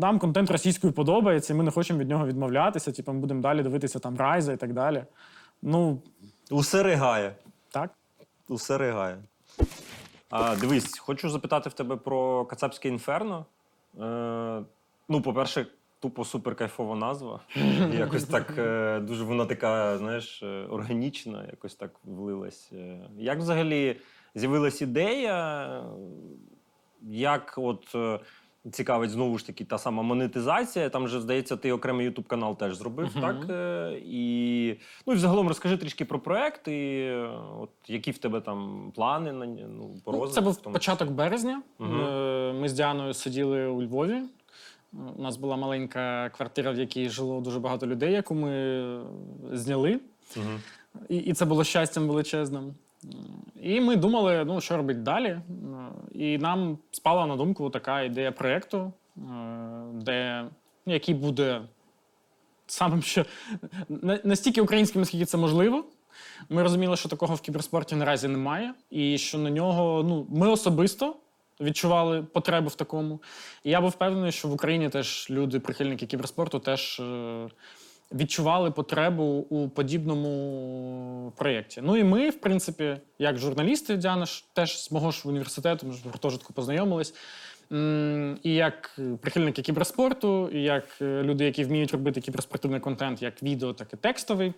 [0.00, 2.92] нам контент російською подобається, і ми не хочемо від нього відмовлятися.
[2.92, 5.04] Типу, ми будемо далі дивитися там Райза і так далі.
[5.62, 6.02] Ну,
[6.50, 7.34] Усе ригає.
[7.70, 7.90] так.
[8.48, 9.18] Усе ригає.
[10.30, 13.46] А, дивись, хочу запитати в тебе про Кацапське інферно.
[14.00, 14.62] Е,
[15.08, 15.66] ну, по-перше,
[16.00, 17.40] тупо супер кайфова назва.
[17.98, 22.70] Якось так е, дуже вона така, знаєш, е, органічна, якось так влилась.
[22.72, 23.96] Е, Як взагалі
[24.34, 25.84] з'явилась ідея?
[27.10, 27.96] Як от.
[28.72, 30.88] Цікавить знову ж таки та сама монетизація.
[30.88, 33.20] Там же, здається, ти окремий Ютуб канал теж зробив, Мгм.
[33.22, 33.50] так?
[34.04, 34.74] І,
[35.06, 37.10] ну, і взагалом розкажи трішки про проект, і
[37.60, 40.34] от, які в тебе там плани на ну, по Ну, розвитку.
[40.34, 41.62] Це був початок березня.
[41.80, 41.84] Е,
[42.52, 44.22] Ми з Діаною сиділи у Львові.
[44.92, 49.00] У нас була маленька квартира, в якій жило дуже багато людей, яку ми е,
[49.52, 50.00] зняли.
[50.36, 50.60] Мгм.
[51.08, 52.74] І, і це було щастям величезним.
[53.62, 55.40] І ми думали, ну що робити далі.
[56.12, 59.20] І нам спала на думку така ідея проєкту, е,
[59.92, 60.44] де
[60.86, 61.62] ну, який буде
[62.66, 63.24] самим що
[64.24, 65.84] настільки українським, наскільки це можливо.
[66.48, 71.16] Ми розуміли, що такого в кіберспорті наразі немає, і що на нього ну, ми особисто
[71.60, 73.20] відчували потребу в такому.
[73.64, 77.48] І я був впевнений, що в Україні теж люди, прихильники кіберспорту, теж е,
[78.12, 81.80] відчували потребу у подібному проєкті.
[81.84, 86.00] Ну і ми, в принципі, як журналісти, Діана теж з мого ж університету, ми ж
[86.04, 87.14] в гуртожитку познайомились.
[88.42, 93.72] І як прихильники кіберспорту, і як е, люди, які вміють робити кіберспортивний контент, як відео,
[93.72, 94.52] так і текстовий.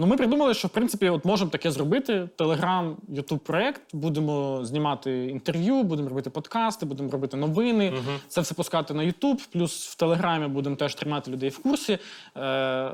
[0.00, 2.28] Ну, ми придумали, що в принципі от можемо таке зробити.
[2.36, 3.82] Телеграм, Ютуб проект.
[3.92, 7.92] Будемо знімати інтерв'ю, будемо робити подкасти, будемо робити новини.
[8.28, 9.40] Це все пускати на Ютуб.
[9.52, 11.98] Плюс в Телеграмі будемо теж тримати людей в курсі.
[12.36, 12.92] Е,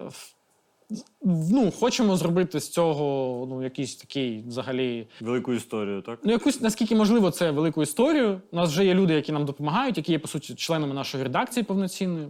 [1.23, 6.19] ну, хочемо зробити з цього ну, якийсь такий взагалі Велику історію, так?
[6.23, 8.41] Ну, якусь наскільки можливо, це велику історію.
[8.53, 11.65] У нас вже є люди, які нам допомагають, які є по суті членами нашої редакції
[11.65, 12.29] повноцінної.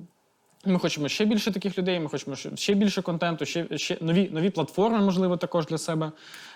[0.67, 2.01] Ми хочемо ще більше таких людей.
[2.01, 6.13] Ми хочемо ще- більше контенту, ще, ще нові, нові платформи, можливо, також для себе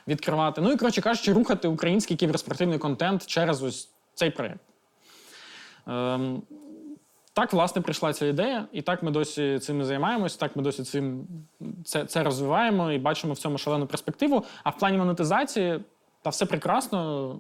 [0.08, 0.60] відкривати.
[0.60, 4.60] Ну і коротше кажучи, рухати український кіберспортивний контент через ось цей проєкт.
[5.86, 6.42] Ем,
[7.32, 10.82] так, власне, прийшла ця ідея, і так ми досі цим і займаємось, так ми досі
[10.82, 11.26] цим
[11.84, 14.44] це, це розвиваємо і бачимо в цьому шалену перспективу.
[14.64, 15.80] А в плані монетизації,
[16.22, 17.30] та все прекрасно.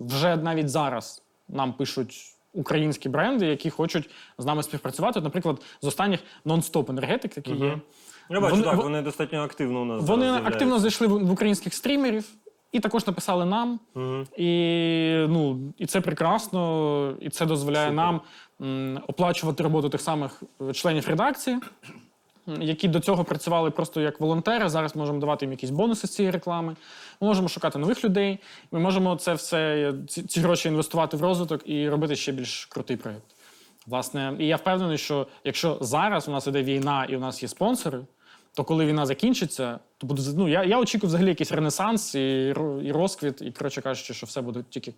[0.00, 5.18] Е, Вже навіть зараз нам пишуть українські бренди, які хочуть з нами співпрацювати.
[5.18, 7.78] От, Наприклад, з останніх нон-стоп енергетик, такі є.
[8.30, 10.04] Я бачу, Вони- так, вони достатньо активно у нас.
[10.04, 12.24] Вони активно зайшли в українських стрімерів
[12.72, 13.80] і також написали нам.
[13.94, 14.24] угу.
[14.36, 14.50] І,
[15.28, 17.96] ну, і це прекрасно, і це дозволяє Супер.
[17.96, 18.20] нам
[18.62, 21.56] м, оплачувати роботу тих самих е, членів редакції,
[22.60, 24.68] які до цього працювали просто як волонтери.
[24.68, 26.76] Зараз можемо давати їм якісь бонуси з цієї реклами.
[27.20, 28.38] Ми можемо шукати нових людей.
[28.72, 32.96] Ми можемо це все ці, ці гроші інвестувати в розвиток і робити ще більш крутий
[32.96, 33.24] проєкт.
[33.86, 37.48] Власне, і я впевнений, що якщо зараз у нас іде війна і у нас є
[37.48, 38.00] спонсори,
[38.54, 42.92] то коли війна закінчиться, то буде ну я, я очікую взагалі якийсь ренесанс і, і
[42.92, 44.94] розквіт, і коротше кажучи, що все буде тільки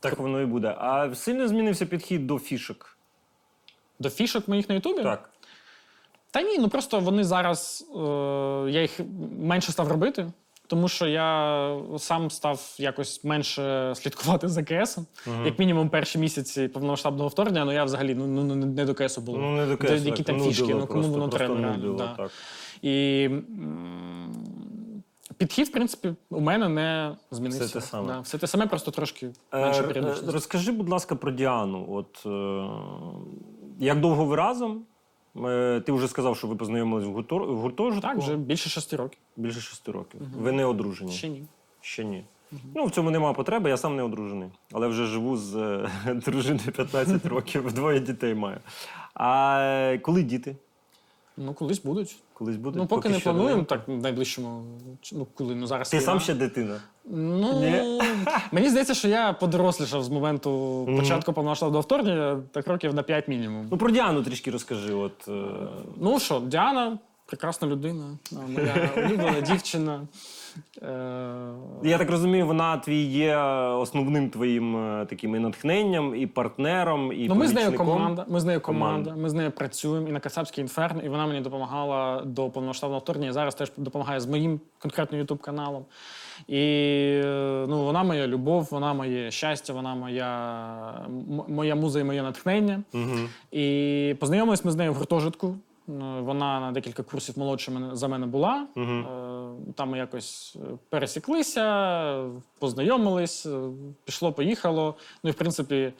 [0.00, 0.76] Так воно і буде.
[0.78, 2.98] А сильно змінився підхід до фішок.
[3.98, 5.02] до фішок моїх на Ютубі.
[5.02, 5.31] Так.
[6.32, 8.00] Та ні, ну просто вони зараз е,
[8.70, 9.00] я їх
[9.40, 10.32] менше став робити,
[10.66, 15.06] тому що я сам став якось менше слідкувати за КСом.
[15.44, 19.20] Як мінімум, перші місяці повномасштабного вторгнення, ну я взагалі ну, ну, не- не до КСу
[19.20, 19.38] було.
[19.38, 21.54] Ну, не до кесу, які так, там фішки, ну кому просто, воно просто треба.
[21.54, 22.14] реально, нудило, да.
[22.16, 22.30] так.
[22.82, 24.32] І м,
[25.38, 27.64] підхід, в принципі, у мене не змінився.
[27.64, 28.06] Все те саме.
[28.08, 30.32] Да, все те саме, просто трошки Е, менше е, періодичність.
[30.32, 31.86] Розкажи, будь ласка, про Діану.
[31.90, 32.68] От, е,
[33.84, 34.82] як довго ви разом?
[35.36, 37.10] Е, Ти вже сказав, що ви познайомились в
[37.54, 38.00] гуртожитку.
[38.08, 39.18] Так, вже більше шести років.
[39.36, 40.20] Більше шести років.
[40.38, 41.12] Ви не одружені?
[41.12, 41.42] Ще ні.
[41.80, 42.24] Ще ні.
[42.74, 44.48] Ну, в цьому немає потреби, я сам не одружений.
[44.72, 48.58] Але вже живу з е, дружиною 15 років, двоє дітей маю.
[49.14, 50.56] А е, коли діти?
[51.36, 52.16] Ну, колись будуть.
[52.32, 52.78] Колись будуть.
[52.78, 54.64] Ну, поки, не плануємо, так в найближчому.
[55.12, 55.90] Ну, коли ну зараз.
[55.90, 56.06] Ти війна.
[56.06, 56.80] сам ще дитина.
[57.04, 58.00] Ну Ні?
[58.52, 63.68] мені здається, що я подорослішав з моменту початку повномасштабного вторгнення, так років на 5 мінімум.
[63.70, 64.94] Ну про Діану трішки розкажи.
[64.94, 65.32] От, е,
[65.96, 68.04] Ну що, Діана, прекрасна людина,
[68.48, 70.00] моя улюблена дівчина.
[70.82, 70.88] Е,
[71.82, 73.36] я так розумію, вона твій є
[73.76, 78.24] основним твоїм е, таким і натхненням, і партнером, і Ну, ми з нею команда.
[78.28, 79.04] Ми з нею команда.
[79.10, 79.22] Команда.
[79.22, 83.30] Ми з нею працюємо і на Кацапській інферно, і вона мені допомагала до повномасштабного вторгнення.
[83.30, 85.84] і Зараз теж допомагає з моїм конкретним ютуб каналом.
[86.48, 86.58] І
[87.24, 91.06] е, ну, вона моя любов, вона моє щастя, вона моя,
[91.48, 92.82] моя муза і моє натхнення.
[92.92, 93.28] Мгм.
[93.52, 95.54] І познайомились ми з нею в гуртожитку.
[96.20, 98.66] Вона на декілька курсів молодше мене- за мене була.
[98.76, 99.06] Мгм.
[99.68, 102.24] Е, Там ми якось е, пересіклися,
[102.58, 103.60] познайомились, е,
[104.04, 104.94] пішло, поїхало.
[105.24, 105.92] Ну і в принципі,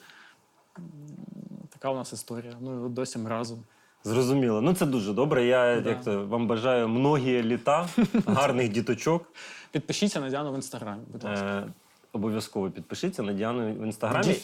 [1.69, 2.53] така у нас історія.
[2.61, 3.65] Ну і досі ми разом.
[4.05, 4.61] Зрозуміло.
[4.61, 5.45] Ну це дуже добре.
[5.45, 5.89] Я Да.
[5.91, 7.89] як то, вам бажаю многі літа,
[8.27, 9.33] гарних діточок.
[9.71, 11.73] Підпишіться на Діану в інстаграмі, будь ласка.
[12.15, 14.35] Обов'язково підпишіться на Діану в інстаграмі.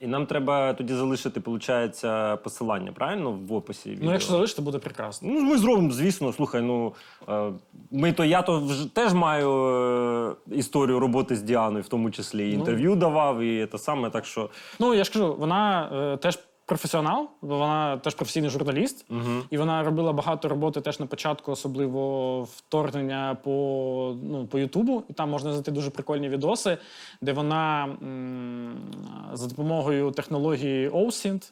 [0.00, 2.02] І нам треба тоді залишити, виходить,
[2.44, 3.32] посилання, правильно?
[3.48, 3.90] В описі.
[3.90, 4.04] Відео.
[4.04, 5.28] Ну, якщо залишити, буде прекрасно.
[5.32, 6.32] Ну, ми зробимо, звісно.
[6.32, 6.92] Слухай, ну
[7.28, 7.52] е,
[7.90, 9.50] ми то я то вже теж маю
[10.50, 12.58] е, історію роботи з Діаною, в тому числі і Ну.
[12.58, 14.10] інтерв'ю давав, і те саме.
[14.10, 16.38] Так що Ну, я ж кажу, вона е, теж
[16.74, 19.06] професіонал, бо вона теж професійний журналіст,
[19.50, 25.02] і вона робила багато роботи теж на початку, особливо вторгнення по, ну, по Ютубу.
[25.08, 26.78] І там можна знайти дуже прикольні відоси,
[27.20, 28.76] де вона м,
[29.32, 31.50] за допомогою технології OSINT,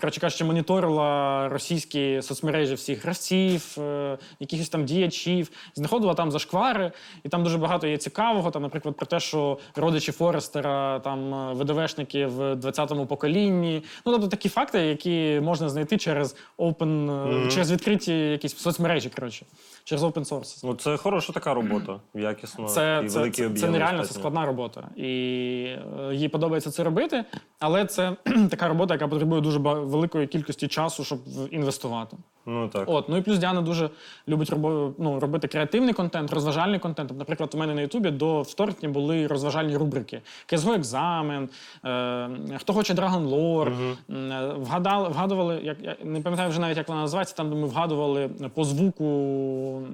[0.00, 6.92] коротше кажучи, моніторила російські соцмережі всіх гравців, е, якихось там діячів, знаходила там зашквари,
[7.24, 8.50] і там дуже багато є цікавого.
[8.50, 13.82] Там, наприклад, про те, що родичі Форестера, там е, ВДВшники в 20-му поколінні.
[14.06, 17.10] Ну, тобто такі факти, які можна знайти через open,
[17.46, 19.46] е, через відкриті якісь соцмережі, коротше,
[19.84, 20.60] через open source.
[20.64, 23.60] ну, це хороша така робота, якісна Це, і це, великий це, об'єм.
[23.60, 24.88] це нереально, це складна робота.
[24.96, 27.24] І е, їй подобається це робити,
[27.58, 28.16] але це
[28.50, 31.18] така робота, яка потребує дуже великої кількості часу, щоб
[31.50, 32.16] інвестувати.
[32.46, 32.84] Ну так.
[32.86, 33.90] От, ну і плюс Діана дуже
[34.28, 37.18] любить робо, ну, робити креативний контент, розважальний контент.
[37.18, 41.48] Наприклад, у мене на Ютубі до вторгнення були розважальні рубрики: КСГО екзамен,
[41.84, 46.88] е, хто хоче Dragon Lore, е, вгадали, вгадували, як я не пам'ятаю вже навіть, як
[46.88, 49.04] вона називається, там де ми вгадували по звуку.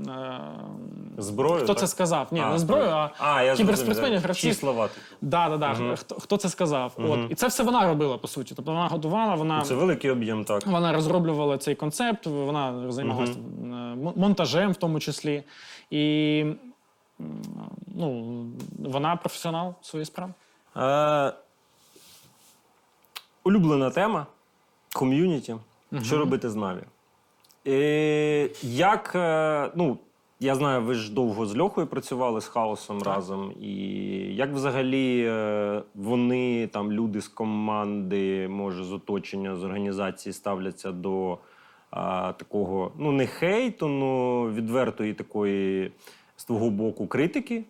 [0.08, 0.40] Е,
[1.18, 1.56] Зброю.
[1.56, 1.78] Хто так?
[1.78, 2.28] це сказав?
[2.30, 4.64] Ні, А, не зброю, а, а кіберспортсменів, гравців.
[5.20, 5.96] Да, да, да.
[5.96, 6.92] Хто, хто це сказав?
[6.98, 7.18] От.
[7.30, 8.54] І це все вона робила, по суті.
[8.56, 9.62] Тобто вона готувала, вона.
[9.62, 10.66] Це великий об'єм, так.
[10.66, 15.42] Вона розроблювала цей концепт, вона займалася мон- монтажем в тому числі.
[15.90, 16.44] І
[17.96, 18.44] ну,
[18.78, 20.32] вона професіонал своєї справи.
[20.76, 21.32] Е,
[23.44, 24.26] улюблена тема
[24.94, 25.56] ком'юніті.
[26.02, 26.82] Що робити з Наві?
[27.66, 29.98] Е, як, е, ну,
[30.40, 33.52] я знаю, ви ж довго з Льохою працювали з хаосом разом.
[33.60, 33.74] І
[34.34, 41.38] як взагалі е, вони, там, люди з команди, може, з оточення, з організації ставляться до
[41.90, 45.92] а, такого, ну, не хейту, ну відвертої такої
[46.36, 47.64] з твого боку критики.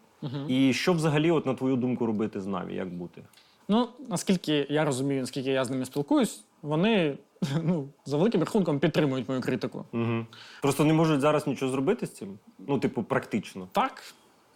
[0.49, 2.75] І що взагалі, от, на твою думку, робити з Наві?
[2.75, 3.23] Як бути?
[3.69, 7.19] Ну, наскільки я розумію, наскільки я з ними спілкуюсь, вони
[7.63, 9.85] ну, за великим рахунком підтримують мою критику.
[9.93, 10.27] Угу.
[10.63, 12.39] Просто не можуть зараз нічого зробити з цим.
[12.59, 13.69] Ну, типу, практично.
[13.73, 14.03] Так.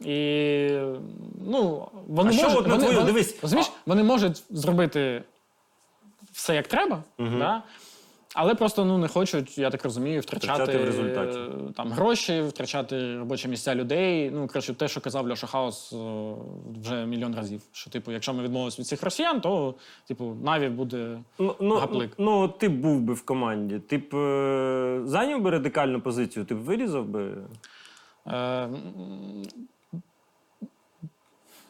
[0.01, 0.69] І
[1.47, 5.23] ну, вони А що от на вони, твою- вони, дивись, розумієш, вони можуть зробити
[6.33, 7.63] все як треба, да?
[8.35, 11.39] Але просто ну, не хочуть, я так розумію, втрачати, Втрачати в результаті.
[11.39, 14.31] е, там, гроші, втрачати робочі місця людей.
[14.31, 15.97] Ну, коротше, те, що казав Льоша Хаус е,
[16.83, 17.63] вже мільйон разів.
[17.73, 19.75] Що, типу, якщо ми відмовимося від цих росіян, то
[20.09, 21.19] типу, Наві буде.
[21.39, 22.13] Ну, ну, Гаплик.
[22.19, 23.79] ну ти був би в команді.
[23.79, 27.35] Ти б е, зайняв би радикальну позицію, ти б вирізав би.
[28.27, 28.69] Е,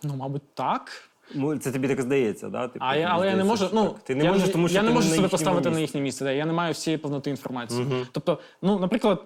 [0.02, 1.09] ну, мабуть, так.
[1.34, 2.68] Ну, Це тобі так здається, да?
[2.68, 3.68] Типу, А я, але я не можу.
[3.72, 4.02] Ну так.
[4.02, 6.24] ти не я, можеш, тому що я ти не можу себе поставити на їхнє місце.
[6.24, 6.32] Да.
[6.32, 7.86] Я не маю всієї повноти інформації.
[8.12, 9.24] Тобто, ну, наприклад,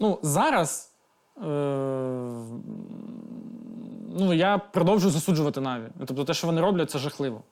[0.00, 0.94] ну зараз
[1.36, 1.46] е,
[4.18, 5.84] ну, я продовжую засуджувати Наві.
[6.06, 7.42] Тобто, те, що вони роблять, це жахливо.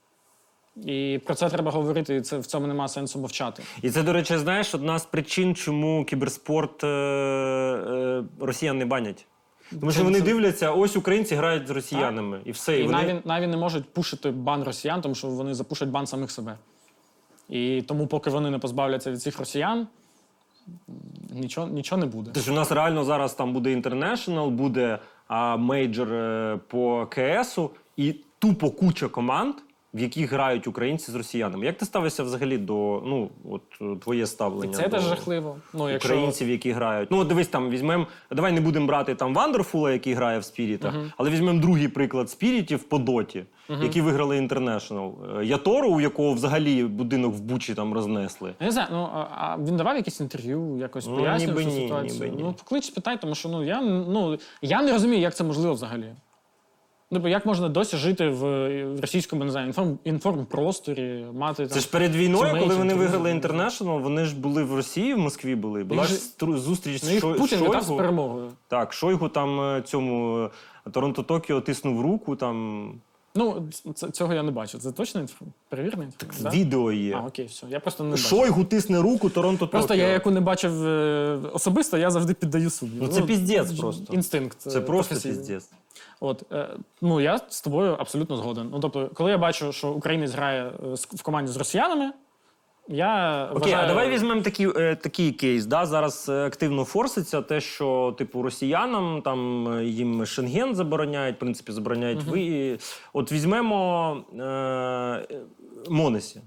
[0.77, 3.63] І про це треба говорити, і це в цьому немає сенсу мовчати.
[3.83, 9.27] І це, до речі, знаєш, одна з причин, чому кіберспорт е, е, росіян не банять.
[9.71, 12.79] Тому що вони дивляться, ось українці грають з росіянами, і все.
[12.79, 12.99] І, І вони...
[12.99, 16.59] навіть, навіть не можуть пушити бан росіян, тому що вони запушать бан самих себе.
[17.49, 19.87] І тому, поки вони не позбавляться від цих росіян,
[21.31, 22.31] нічого, нічого не буде.
[22.35, 24.99] Тож у нас реально зараз там буде інтернешнл, буде
[25.29, 29.55] а, мейджор е, по КСу, і тупо куча команд
[29.95, 31.67] в яких грають українці з росіянами.
[31.67, 34.73] Як ти ставишся взагалі до ну, от е, твоє ставлення?
[34.73, 35.57] Це до теж жахливо.
[35.73, 36.09] Ну, якщо...
[36.09, 37.11] Українців, які грають.
[37.11, 38.07] Ну, от дивись, там візьмемо.
[38.31, 42.83] Давай не будемо брати там Вандерфула, який грає в спірітах, але візьмемо другий приклад спірітів
[42.83, 43.45] по доті,
[43.83, 45.15] які виграли інтернешнл.
[45.43, 48.55] Ятору, у якого взагалі будинок в Бучі там рознесли.
[48.61, 51.87] Я не знаю, ну а він давав якісь інтерв'ю, якось Ну, пояснював ніби цю ні,
[51.87, 52.25] ситуацію.
[52.25, 52.43] ніби ні.
[52.43, 56.15] Ну, поклич, спитай, тому що ну я ну я не розумію, як це можливо взагалі.
[57.15, 62.15] Ну, як можна досі жити в російському не знаю, інформ, інформпросторі, мати Це ж перед
[62.17, 63.09] війною, коли тімейтів, вони друзів.
[63.11, 65.85] виграли інтернешнл, вони ж були в Росії, в Москві були.
[65.85, 68.51] Була Їх ж зустріч Ну, з їх Шой- Путін вітав з перемогою.
[68.69, 70.39] Так, Шойгу там е, цьому
[70.87, 72.89] е, Торонто Токіо тиснув руку, там
[73.37, 73.69] Ну,
[74.13, 74.79] цього я не бачу.
[74.79, 75.43] Це точно інфo?
[75.69, 76.51] Перевірена інформація?
[76.51, 76.57] да?
[76.57, 77.17] відео є.
[77.17, 77.67] А, окей, все.
[77.71, 78.23] Я просто не бачу.
[78.23, 80.05] Шойгу тисне руку Торонто Просто Токіо.
[80.05, 82.93] я яку не бачив е, особисто, я завжди піддаю суду.
[83.01, 84.15] Ну, це піздець просто.
[84.15, 84.61] Інстинкт.
[84.61, 85.71] Це просто піздець.
[86.21, 86.69] От е,
[87.03, 88.69] ну я з тобою абсолютно згоден.
[88.73, 92.13] Ну тобто, коли я бачу, що українець грає е, в команді з росіянами,
[92.89, 93.85] я Окей, вважаю...
[93.85, 95.67] а давай візьмемо такий, е, такий кейс.
[95.67, 95.87] Да?
[95.87, 102.23] Зараз е, активно форситься те, що типу росіянам там їм Шенген забороняють, в принципі, забороняють
[102.23, 102.79] ви.
[103.13, 105.39] От візьмемо е,
[105.91, 106.41] Монесі.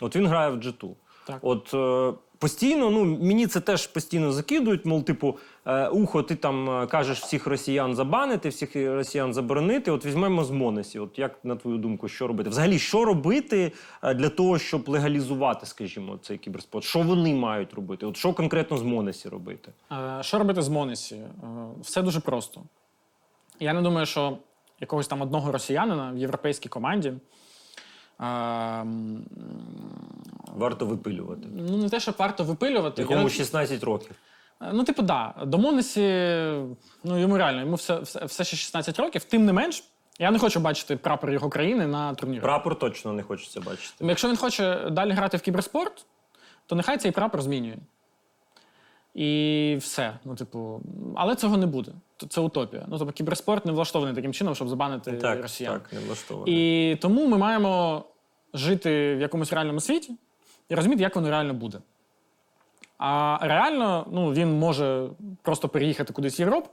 [0.00, 0.88] От він грає в G2.
[1.26, 1.38] Так.
[1.42, 5.38] От е, постійно, ну мені це теж постійно закидують, мов, типу,
[5.92, 9.90] ухо, ти там е, кажеш всіх росіян забанити, всіх росіян заборонити.
[9.90, 10.98] От візьмемо з Монесі.
[10.98, 12.50] От як на твою думку, що робити?
[12.50, 16.84] Взагалі, що робити е, для того, щоб легалізувати, скажімо, цей кіберспорт?
[16.84, 18.06] Що вони мають робити?
[18.06, 19.72] От що конкретно з Монесі робити?
[19.92, 21.14] Е, Що робити з Монесі?
[21.16, 21.28] Е,
[21.82, 22.62] Все дуже просто.
[23.60, 24.38] Я не думаю, що
[24.80, 27.08] якогось там одного росіянина в європейській команді.
[28.20, 28.84] е,
[30.56, 31.42] Варто випилювати.
[31.56, 33.02] Ну, не те, що варто випилювати.
[33.02, 34.10] Якому 16 років.
[34.62, 35.34] Е, Ну, типу, да.
[35.46, 36.00] До Монесі,
[37.04, 39.24] ну йому реально, йому все, все, все ще 16 років.
[39.24, 39.84] Тим не менш,
[40.18, 42.40] я не хочу бачити прапор його країни на турнірі.
[42.40, 44.04] Прапор точно не хочеться бачити.
[44.06, 46.06] Якщо він хоче далі грати в кіберспорт,
[46.66, 47.76] то нехай цей прапор змінює.
[49.14, 50.18] І все.
[50.24, 50.80] Ну, типу,
[51.16, 51.92] але цього не буде.
[52.28, 52.84] Це утопія.
[52.88, 55.72] Ну, тобто, кіберспорт не влаштований таким чином, щоб забанити Так, росіян.
[55.80, 56.46] так, не влаштовано.
[56.52, 58.04] І тому ми маємо
[58.54, 60.12] жити в якомусь реальному світі
[60.68, 61.78] і розуміти, як воно реально буде.
[63.00, 65.08] А реально, ну, він може
[65.42, 66.68] просто переїхати кудись в Європу,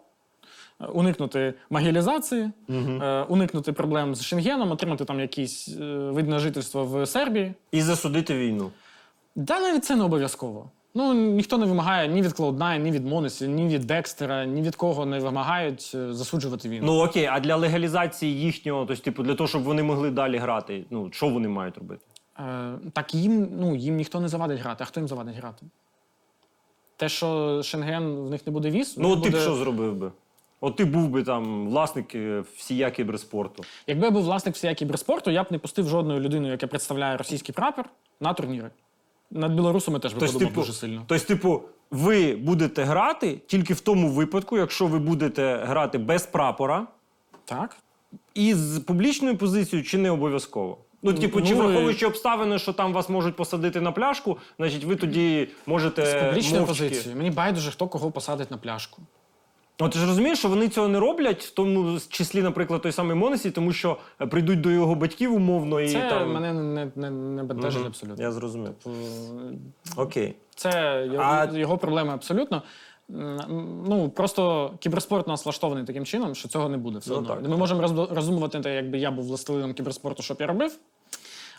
[0.81, 6.85] е, уникнути магілізації, е, уникнути проблем з Шенгеном, отримати там якийсь е, вид на жительство
[6.85, 7.53] в Сербії.
[7.71, 8.71] І засудити війну.
[9.35, 10.69] Да, навіть це не обов'язково.
[10.93, 14.75] Ну, ніхто не вимагає ні від Cloud9, ні від Монесі, ні від Декстера, ні від
[14.75, 16.85] кого не вимагають засуджувати війну.
[16.85, 20.85] Ну окей, а для легалізації їхнього, тобто, типу, для того, щоб вони могли далі грати,
[20.89, 22.01] ну що вони мають робити?
[22.39, 24.83] Е, так їм, ну, їм ніхто не завадить грати.
[24.83, 25.65] А хто їм завадить грати?
[26.97, 29.43] Те, що Шенген в них не буде віз, Ну, от ти б буде...
[29.43, 30.11] що зробив би?
[30.61, 33.63] От ти був би там власник е, всія кіберспорту.
[33.87, 37.55] Якби я був власник всієї кіберспорту, я б не пустив жодної людини, яка представляє російський
[37.55, 37.85] прапор,
[38.19, 38.69] на турніри.
[39.31, 41.03] Над білорусами теж би Тобто, подумав типу, дуже сильно.
[41.07, 46.87] тобто, типу, ви будете грати тільки в тому випадку, якщо ви будете грати без прапора
[47.45, 47.77] Так?
[48.33, 50.77] і з публічною позицією, чи не обов'язково?
[51.03, 54.83] Ну, типу, чи Ну, і- враховуючи обставини, що там вас можуть посадити на пляшку, значить
[54.83, 56.83] ви тоді можете З публічної мовчки...
[56.89, 57.15] позиції.
[57.15, 59.01] Мені байдуже, хто кого посадить на пляшку.
[59.79, 63.17] Ну, ти ж розумієш, що вони цього не роблять, в тому числі, наприклад, той самий
[63.17, 66.33] Монесі, тому що е, прийдуть до його батьків умовно і Це там.
[66.33, 67.87] мене не, не, не бентежить Мгм.
[67.87, 68.23] абсолютно.
[68.23, 68.71] Я зрозумів.
[68.85, 68.89] Е,
[69.97, 70.35] Окей.
[70.55, 72.61] Це його, А- його проблеми абсолютно.
[73.09, 76.99] Ну просто кіберспорт у нас влаштований таким чином, що цього не буде.
[76.99, 77.29] Все Ну, одно.
[77.29, 77.57] так, Ми так.
[77.57, 80.77] можемо роз- роздумувати якби я був властелином кіберспорту, що б я робив.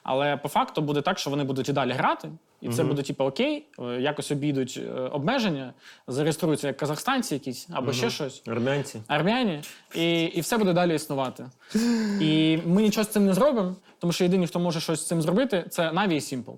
[0.03, 2.29] Але по факту буде так, що вони будуть і далі грати,
[2.61, 5.73] і це буде типу окей, е, якось обійдуть е, обмеження,
[6.07, 8.43] зареєструються як казахстанці якісь або ще щось.
[8.47, 9.01] Армянці.
[9.07, 9.61] Армяні,
[9.95, 11.47] і, і все буде далі існувати.
[12.21, 15.23] І ми нічого з цим не зробимо, тому що єдині, хто може щось з цим
[15.23, 16.55] зробити, це Na'Vi і Simple.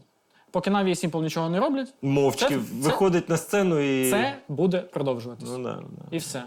[0.51, 4.11] Поки Na'Vi і Simple нічого не роблять, Мовчки Це- виходить на сцену і.
[4.11, 5.53] це буде продовжуватися.
[5.59, 6.17] Ну, да, да.
[6.17, 6.43] І все.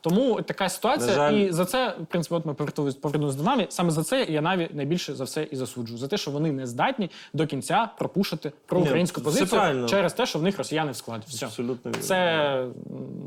[0.00, 1.32] Тому така ситуація, жаль.
[1.32, 2.54] і за це, в принципі, от ми
[3.00, 3.66] повернулись до Наві.
[3.68, 5.98] Саме за це я Наві найбільше за все і засуджую.
[5.98, 10.38] За те, що вони не здатні до кінця пропушити про українську позицію через те, що
[10.38, 11.24] в них росіяни в складі.
[11.28, 11.46] Все.
[11.46, 12.02] Абсолютно вірно.
[12.02, 12.66] Це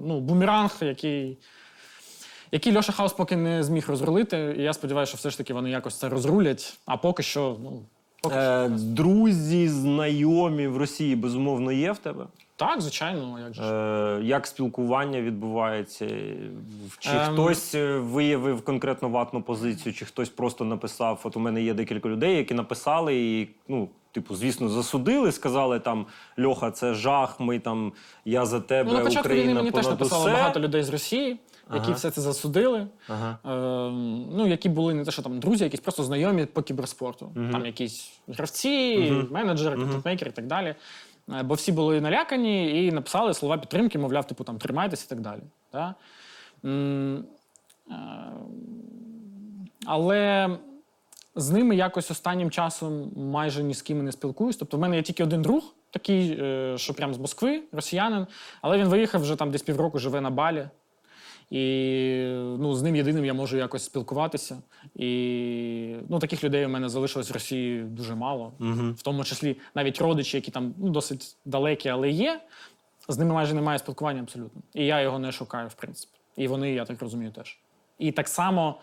[0.06, 1.38] ну, бумеранг, який.
[2.52, 5.70] Який Льоша Хаус поки не зміг розрулити, і я сподіваюся, що все ж таки вони
[5.70, 6.78] якось це розрулять.
[6.86, 7.82] А поки що, ну.
[8.32, 12.26] Е, друзі, знайомі в Росії, безумовно, є в тебе.
[12.56, 13.74] так, звичайно, як же ж.
[13.74, 16.08] Е, як спілкування відбувається?
[17.00, 17.34] Чи Ем.
[17.34, 22.10] хтось е, виявив конкретно ватну позицію, чи хтось просто написав: от у мене є декілька
[22.10, 26.06] людей, які написали і ну, Типу, звісно, засудили, сказали там
[26.40, 27.92] Льоха, це жах, ми там,
[28.26, 30.34] я за тебе, Ну, на Україна війни мені теж написало усе.
[30.34, 31.38] багато людей з Росії,
[31.74, 31.94] які Ага.
[31.94, 32.88] все це засудили.
[33.08, 33.38] Ага.
[33.46, 33.92] Е,
[34.38, 37.32] ну, які були не те, що там друзі, якісь просто знайомі по кіберспорту.
[37.52, 38.98] Там якісь гравці,
[39.32, 40.76] менеджери, контентмейкери і так далі.
[41.40, 45.20] Е, Бо всі були налякані і написали слова підтримки, мовляв, типу там тримайтеся і так
[45.20, 45.42] далі.
[45.74, 45.96] Да?
[46.66, 47.24] М,
[47.92, 47.94] е,
[49.86, 50.50] Але
[51.36, 54.58] з ними якось останнім часом майже ні з ким не спілкуюсь.
[54.58, 58.28] Тобто, в мене є тільки один друг, такий, е, що прям з Москви, росіянин,
[58.62, 60.68] але він виїхав вже там десь півроку, живе на Балі.
[61.50, 64.62] І ну, з ним єдиним я можу якось спілкуватися.
[64.96, 68.54] І ну, таких людей у мене залишилось в Росії дуже мало.
[68.98, 72.40] В тому числі навіть родичі, які там ну, досить далекі, але є.
[73.08, 74.62] З ними майже немає спілкування абсолютно.
[74.74, 76.14] І я його не шукаю, в принципі.
[76.38, 77.60] І вони, я так розумію, теж.
[78.00, 78.76] І так само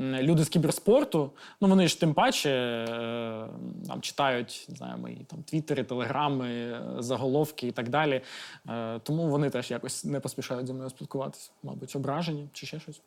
[0.00, 1.30] люди з кіберспорту,
[1.60, 3.46] ну вони ж тим паче е,
[3.88, 8.20] там читають не знаю, мої там твіттери, телеграми, е, заголовки і так далі.
[8.68, 11.50] Е, тому вони теж якось не поспішають зі мною спілкуватися.
[11.62, 13.00] Мабуть, ображені чи ще щось.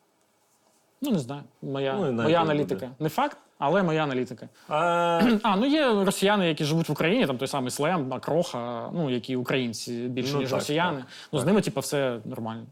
[1.02, 1.42] Ну, не знаю.
[1.62, 2.90] Моя, Ну, моя аналітика.
[2.98, 4.48] Не факт, але моя аналітика.
[4.68, 9.10] А, А, ну є росіяни, які живуть в Україні, там той самий Слем, Макроха, ну
[9.10, 10.98] які українці більше, Ну, ніж так, росіяни.
[10.98, 12.64] так, ну, з ними, типу, все нормально.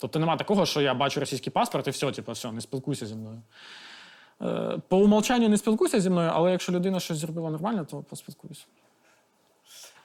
[0.00, 3.14] Тобто нема такого, що я бачу російський паспорт і все, типу, все, не спілкуйся зі
[3.14, 3.42] мною.
[4.42, 8.64] Е, по умовчанню не спілкуйся зі мною, але якщо людина щось зробила нормально, то поспілкуйся.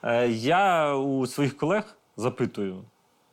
[0.04, 2.84] Е, Я у своїх колег запитую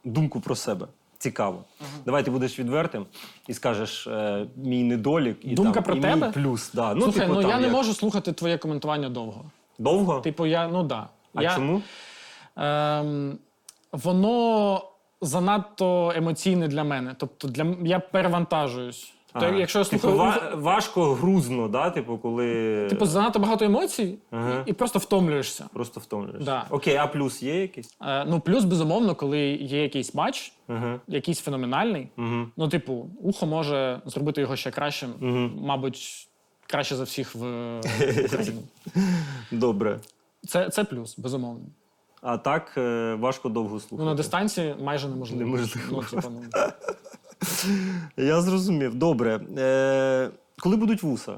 [0.04, 0.88] думку про себе.
[1.18, 1.64] Цікаво.
[2.06, 3.06] Давай ти будеш відвертим
[3.48, 6.28] і скажеш е, мій недолік і Думка там, про і тебе?
[6.28, 6.72] мій плюс.
[6.74, 6.94] Да.
[6.94, 9.46] Ну, Слухай, типу, ну там, я не можу слухати твоє коментування довго.
[9.80, 10.20] довго.
[10.22, 11.08] Типу, я, ну да.
[11.34, 11.82] а я, чому?
[12.56, 13.38] Ем,
[13.92, 14.82] воно
[15.22, 17.16] занадто емоційне для мене.
[17.18, 19.14] Тобто для я перевантажуюсь.
[19.40, 21.90] То, якщо я типу, слухаю, ва- важко грузно, да?
[21.90, 24.64] типу, коли типу, занадто багато емоцій Ага.
[24.66, 25.66] і, просто втомлюєшся.
[25.74, 26.44] просто втомлюєш.
[26.44, 26.66] Да.
[26.70, 27.96] Окей, а плюс є якийсь?
[28.02, 31.00] Е, ну, плюс, безумовно, коли є якийсь матч, Ага.
[31.08, 32.08] якийсь феноменальний.
[32.58, 35.10] Ну, типу, ухо може зробити його ще кращим,
[35.62, 36.28] мабуть,
[36.68, 37.80] краще за всіх в
[38.26, 38.62] Україні.
[39.52, 40.00] Добре.
[40.48, 41.66] Це, це плюс, безумовно.
[42.22, 44.04] А так е, важко довго слухати.
[44.04, 45.44] Ну, на дистанції майже неможливо.
[45.44, 45.88] Неможливо.
[45.92, 46.42] Ну, типу, ну.
[48.26, 48.96] Я зрозумів.
[48.96, 49.40] Добре.
[49.58, 51.38] Е, коли будуть вуса?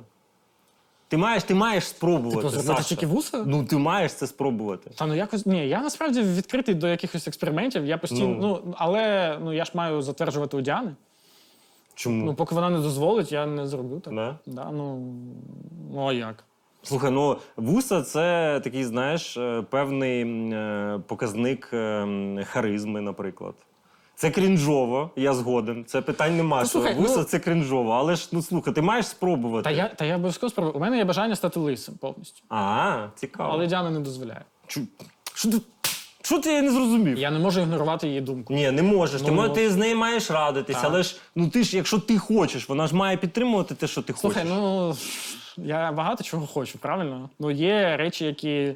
[1.07, 2.49] Ти маєш, ти маєш спробувати.
[2.49, 3.43] Типу, зробити тільки вуса?
[3.47, 4.89] Ну, ти маєш це спробувати.
[4.95, 7.85] Та ну якось ні, я насправді відкритий до якихось експериментів.
[7.85, 8.61] Я постійно, Ну.
[8.65, 10.95] ну, але ну я ж маю затверджувати у Діани.
[11.95, 12.25] Чому?
[12.25, 14.15] Ну, поки вона не дозволить, я не зроблю так.
[14.15, 14.37] Да?
[14.45, 15.13] Да, ну,
[15.93, 16.43] ну а як?
[16.83, 20.21] Слухай, ну вуса це такий, знаєш, е, певний
[20.53, 23.53] е, показник е, харизми, наприклад.
[24.15, 25.85] Це крінжово, я згоден.
[25.85, 26.57] Це питань нема.
[26.59, 27.91] Ну, що слухай, вуса ну- це крінжово.
[27.91, 29.63] Але ж ну слухай, ти маєш спробувати.
[29.63, 30.75] Та я, та я обов'язково спробую.
[30.75, 32.43] У мене є бажання стати лисим повністю.
[32.49, 33.49] А, цікаво.
[33.53, 34.41] Але Діана не дозволяє.
[34.67, 34.87] Чу-
[35.33, 35.57] Що ти?
[36.23, 37.17] Що ти я не зрозумів?
[37.17, 38.53] Я не можу ігнорувати її думку.
[38.53, 39.21] Ні, не можеш.
[39.21, 40.85] ти, Ну, мо- ти з нею маєш радитись, Так.
[40.85, 44.13] але ж ну ти ж, якщо ти хочеш, вона ж має підтримувати те, що ти
[44.13, 44.57] Слухай, хочеш.
[44.57, 44.95] ну
[45.57, 47.29] я багато чого хочу, правильно?
[47.39, 48.75] Ну, є речі, які.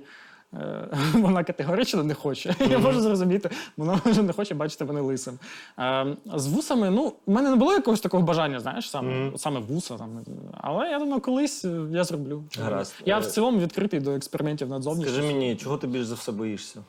[0.53, 2.55] е, Вона категорично не хоче.
[2.69, 5.39] Я можу зрозуміти, вона вже не хоче бачити мене лисим.
[5.79, 9.97] Е, з вусами, ну, в мене не було якогось такого бажання, знаєш, саме, саме вуса.
[9.97, 10.23] Там.
[10.61, 12.43] Але я думаю, колись е, я зроблю.
[12.59, 12.93] Гаразд.
[13.05, 16.31] Я Е, в цілому відкритий до експериментів над Скажи мені, чого ти більш за все
[16.31, 16.83] боїшся?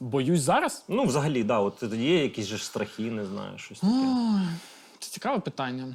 [0.00, 0.84] Боюсь зараз.
[0.88, 3.92] Ну, взагалі, да, от є якісь же страхи, не знаю, щось таке.
[4.98, 5.94] Це цікаве питання.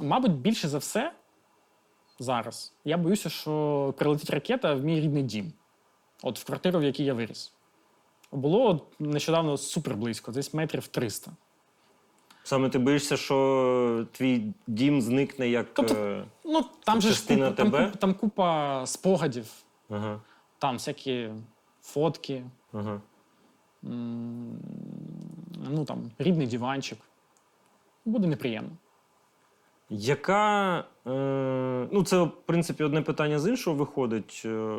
[0.00, 1.12] Мабуть, більше за все
[2.18, 5.52] зараз я боюся, що прилетить ракета в мій рідний дім.
[6.22, 7.52] От в квартиру, в якій я виріс.
[8.32, 11.32] Було нещодавно супер близько, десь метрів 300.
[12.44, 15.74] Саме ти боїшся, що твій дім зникне як.
[15.74, 17.84] Тобто- е, Ну, там же ж купа, там, тебе?
[17.86, 19.46] купа, там купа спогадів,
[19.90, 20.20] Ага,
[20.58, 21.30] там всякі
[21.82, 23.00] фотки, ага.
[23.82, 26.98] ну там рідний диванчик.
[28.04, 28.70] Буде неприємно.
[29.90, 30.84] Яка.
[31.06, 34.42] Е, ну, це, в принципі, одне питання з іншого виходить.
[34.44, 34.78] Е,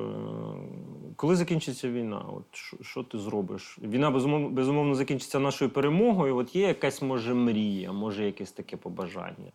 [1.16, 2.26] коли закінчиться війна?
[2.34, 3.78] От що, що ти зробиш?
[3.82, 6.38] Війна безумовно, безумовно закінчиться нашою перемогою.
[6.38, 9.52] От є якась, може, мрія, може, якесь таке побажання.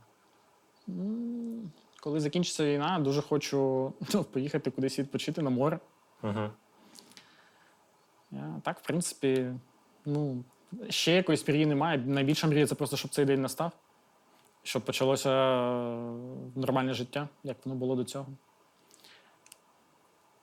[2.01, 5.79] Коли закінчиться війна, дуже хочу ну, поїхати кудись відпочити на море.
[6.23, 6.51] Ага.
[8.31, 9.47] Я, так, в принципі,
[10.07, 10.45] ну,
[10.89, 11.99] ще якоїсь мрії немає.
[11.99, 13.73] Найбільша мрія це просто, щоб цей день настав.
[14.65, 15.97] Щоб почалося е,
[16.57, 18.27] нормальне життя, як воно було до цього.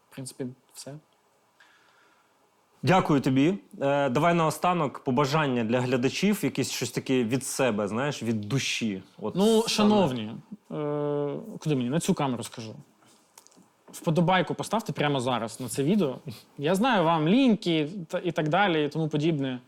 [0.10, 0.94] В принципі, все.
[2.84, 3.58] Дякую тобі.
[3.82, 9.04] Е, давай наостанок побажання для глядачів, якесь щось таке від себе, знаєш, від душі.
[9.22, 9.68] От Ну, саме.
[9.70, 10.24] шановні,
[10.72, 11.90] е, куди мені?
[11.90, 12.76] На цю камеру скажу.
[13.92, 16.20] вподобайку поставте прямо зараз на це відео.
[16.58, 19.60] Я знаю вам лінки та- і так далі, і тому подібне.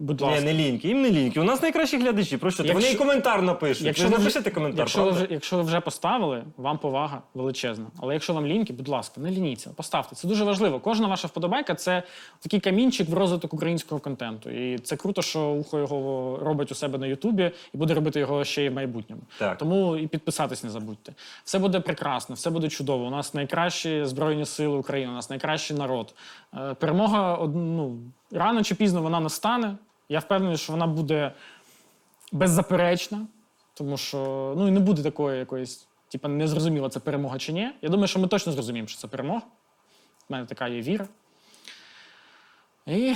[0.00, 0.44] Будь Ні, ласка.
[0.44, 1.40] не ліньки, їм не ліньки.
[1.40, 2.36] У нас найкращі глядачі.
[2.36, 2.68] Про що ти?
[2.68, 3.86] Якщо- Вони і коментар напишуть.
[3.86, 5.24] Якщо ви ви вже- напишете коментар, Якщо ви, правда?
[5.24, 7.86] вже, якщо ви вже поставили, вам повага величезна.
[8.00, 10.16] Але якщо вам лінки, будь ласка, не лініться, поставте.
[10.16, 10.80] Це дуже важливо.
[10.80, 12.02] Кожна ваша вподобайка це
[12.40, 14.50] такий камінчик в розвиток українського контенту.
[14.50, 18.44] І це круто, що ухо його робить у себе на Ютубі і буде робити його
[18.44, 19.22] ще й в майбутньому.
[19.38, 19.58] Так.
[19.58, 21.12] Тому і підписатись не забудьте.
[21.44, 23.04] Все буде прекрасно, все буде чудово.
[23.04, 26.14] У нас найкращі збройні сили України, у нас найкращий народ.
[26.54, 27.98] Е, Перемога од- ну,
[28.32, 29.76] рано чи пізно вона настане.
[30.08, 31.32] Я впевнений, що вона буде
[32.32, 33.26] беззаперечна,
[33.74, 37.70] тому що ну і не буде такої якоїсь, типу, незрозуміло, це перемога чи ні.
[37.82, 39.42] Я думаю, що ми точно зрозуміємо, що це перемога.
[40.28, 41.08] У мене така є віра.
[42.86, 43.14] І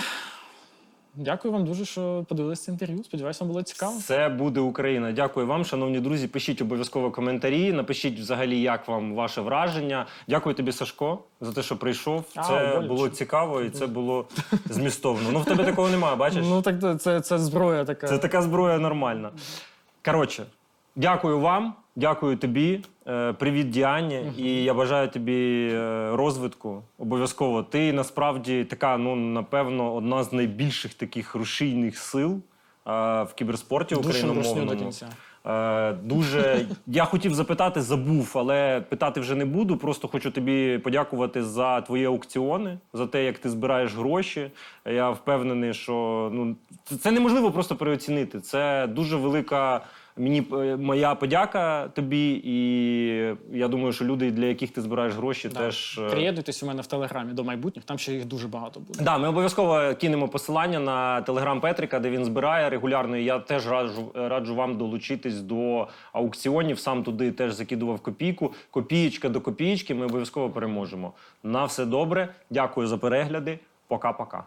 [1.15, 3.05] дякую вам дуже, що подивилися це інтерв'ю.
[3.05, 4.01] Сподіваюся, вам було цікаво.
[4.01, 5.13] Це буде Україна.
[5.13, 6.29] Дякую вам, шановні друзі.
[6.29, 7.73] Пишіть обов'язково коментарі.
[7.73, 10.07] Напишіть взагалі, як вам ваше враження.
[10.29, 12.25] Дякую тобі, Сашко, за те, що прийшов.
[12.35, 12.89] А, Це боляче.
[12.89, 14.27] було цікаво і це було
[14.71, 15.29] змістовно.
[15.33, 16.45] Ну в тебе такого немає, бачиш?
[16.49, 18.07] Ну так це, це зброя така.
[18.09, 19.31] Це така зброя нормальна.
[20.05, 20.45] Коротше,
[20.97, 22.81] дякую вам, дякую тобі.
[23.07, 24.33] Е, Привіт, Діані.
[24.39, 26.83] І я бажаю тобі е, розвитку.
[26.99, 27.63] Обов'язково.
[27.63, 32.41] Ти насправді така, ну напевно, одна з найбільших таких рушійних сил е,
[33.23, 34.93] в кіберспорті україномовному.
[36.03, 39.77] Дуже я хотів запитати, забув, але питати вже не буду.
[39.77, 44.51] Просто хочу тобі подякувати за твої аукціони, за те, як ти збираєш гроші.
[44.87, 46.57] Я впевнений, що ну
[47.01, 48.41] це неможливо просто переоцінити.
[48.41, 49.81] Це дуже велика
[50.17, 52.57] мені е, моя подяка тобі, і
[53.59, 55.61] я думаю, що люди, для яких ти збираєш гроші, Да.
[55.61, 59.05] теж е, Приєднуйтесь у мене в телеграмі до майбутніх, там ще їх дуже багато буде.
[59.05, 63.17] Да, ми обов'язково кинемо посилання на телеграм Петрика, де він збирає регулярно.
[63.17, 66.79] І я теж раджу, раджу вам долучитись до аукціонів.
[66.79, 68.53] Сам туди теж закидував копійку.
[68.71, 69.95] Копієчка до копієчки.
[69.95, 71.13] Ми обов'язково переможемо.
[71.43, 72.29] На все добре.
[72.51, 73.59] Дякую за перегляди.
[73.89, 74.45] Пока-пока.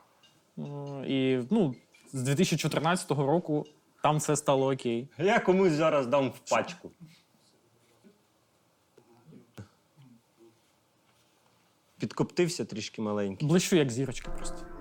[0.58, 0.62] Е,
[1.08, 1.76] І ну,
[2.14, 3.66] з 2014 року
[4.06, 5.10] там все стало окей.
[5.18, 6.92] Я комусь зараз дам в пачку.
[11.98, 13.48] Підкоптився трішки маленький.
[13.48, 14.75] Блищу як зірочка просто.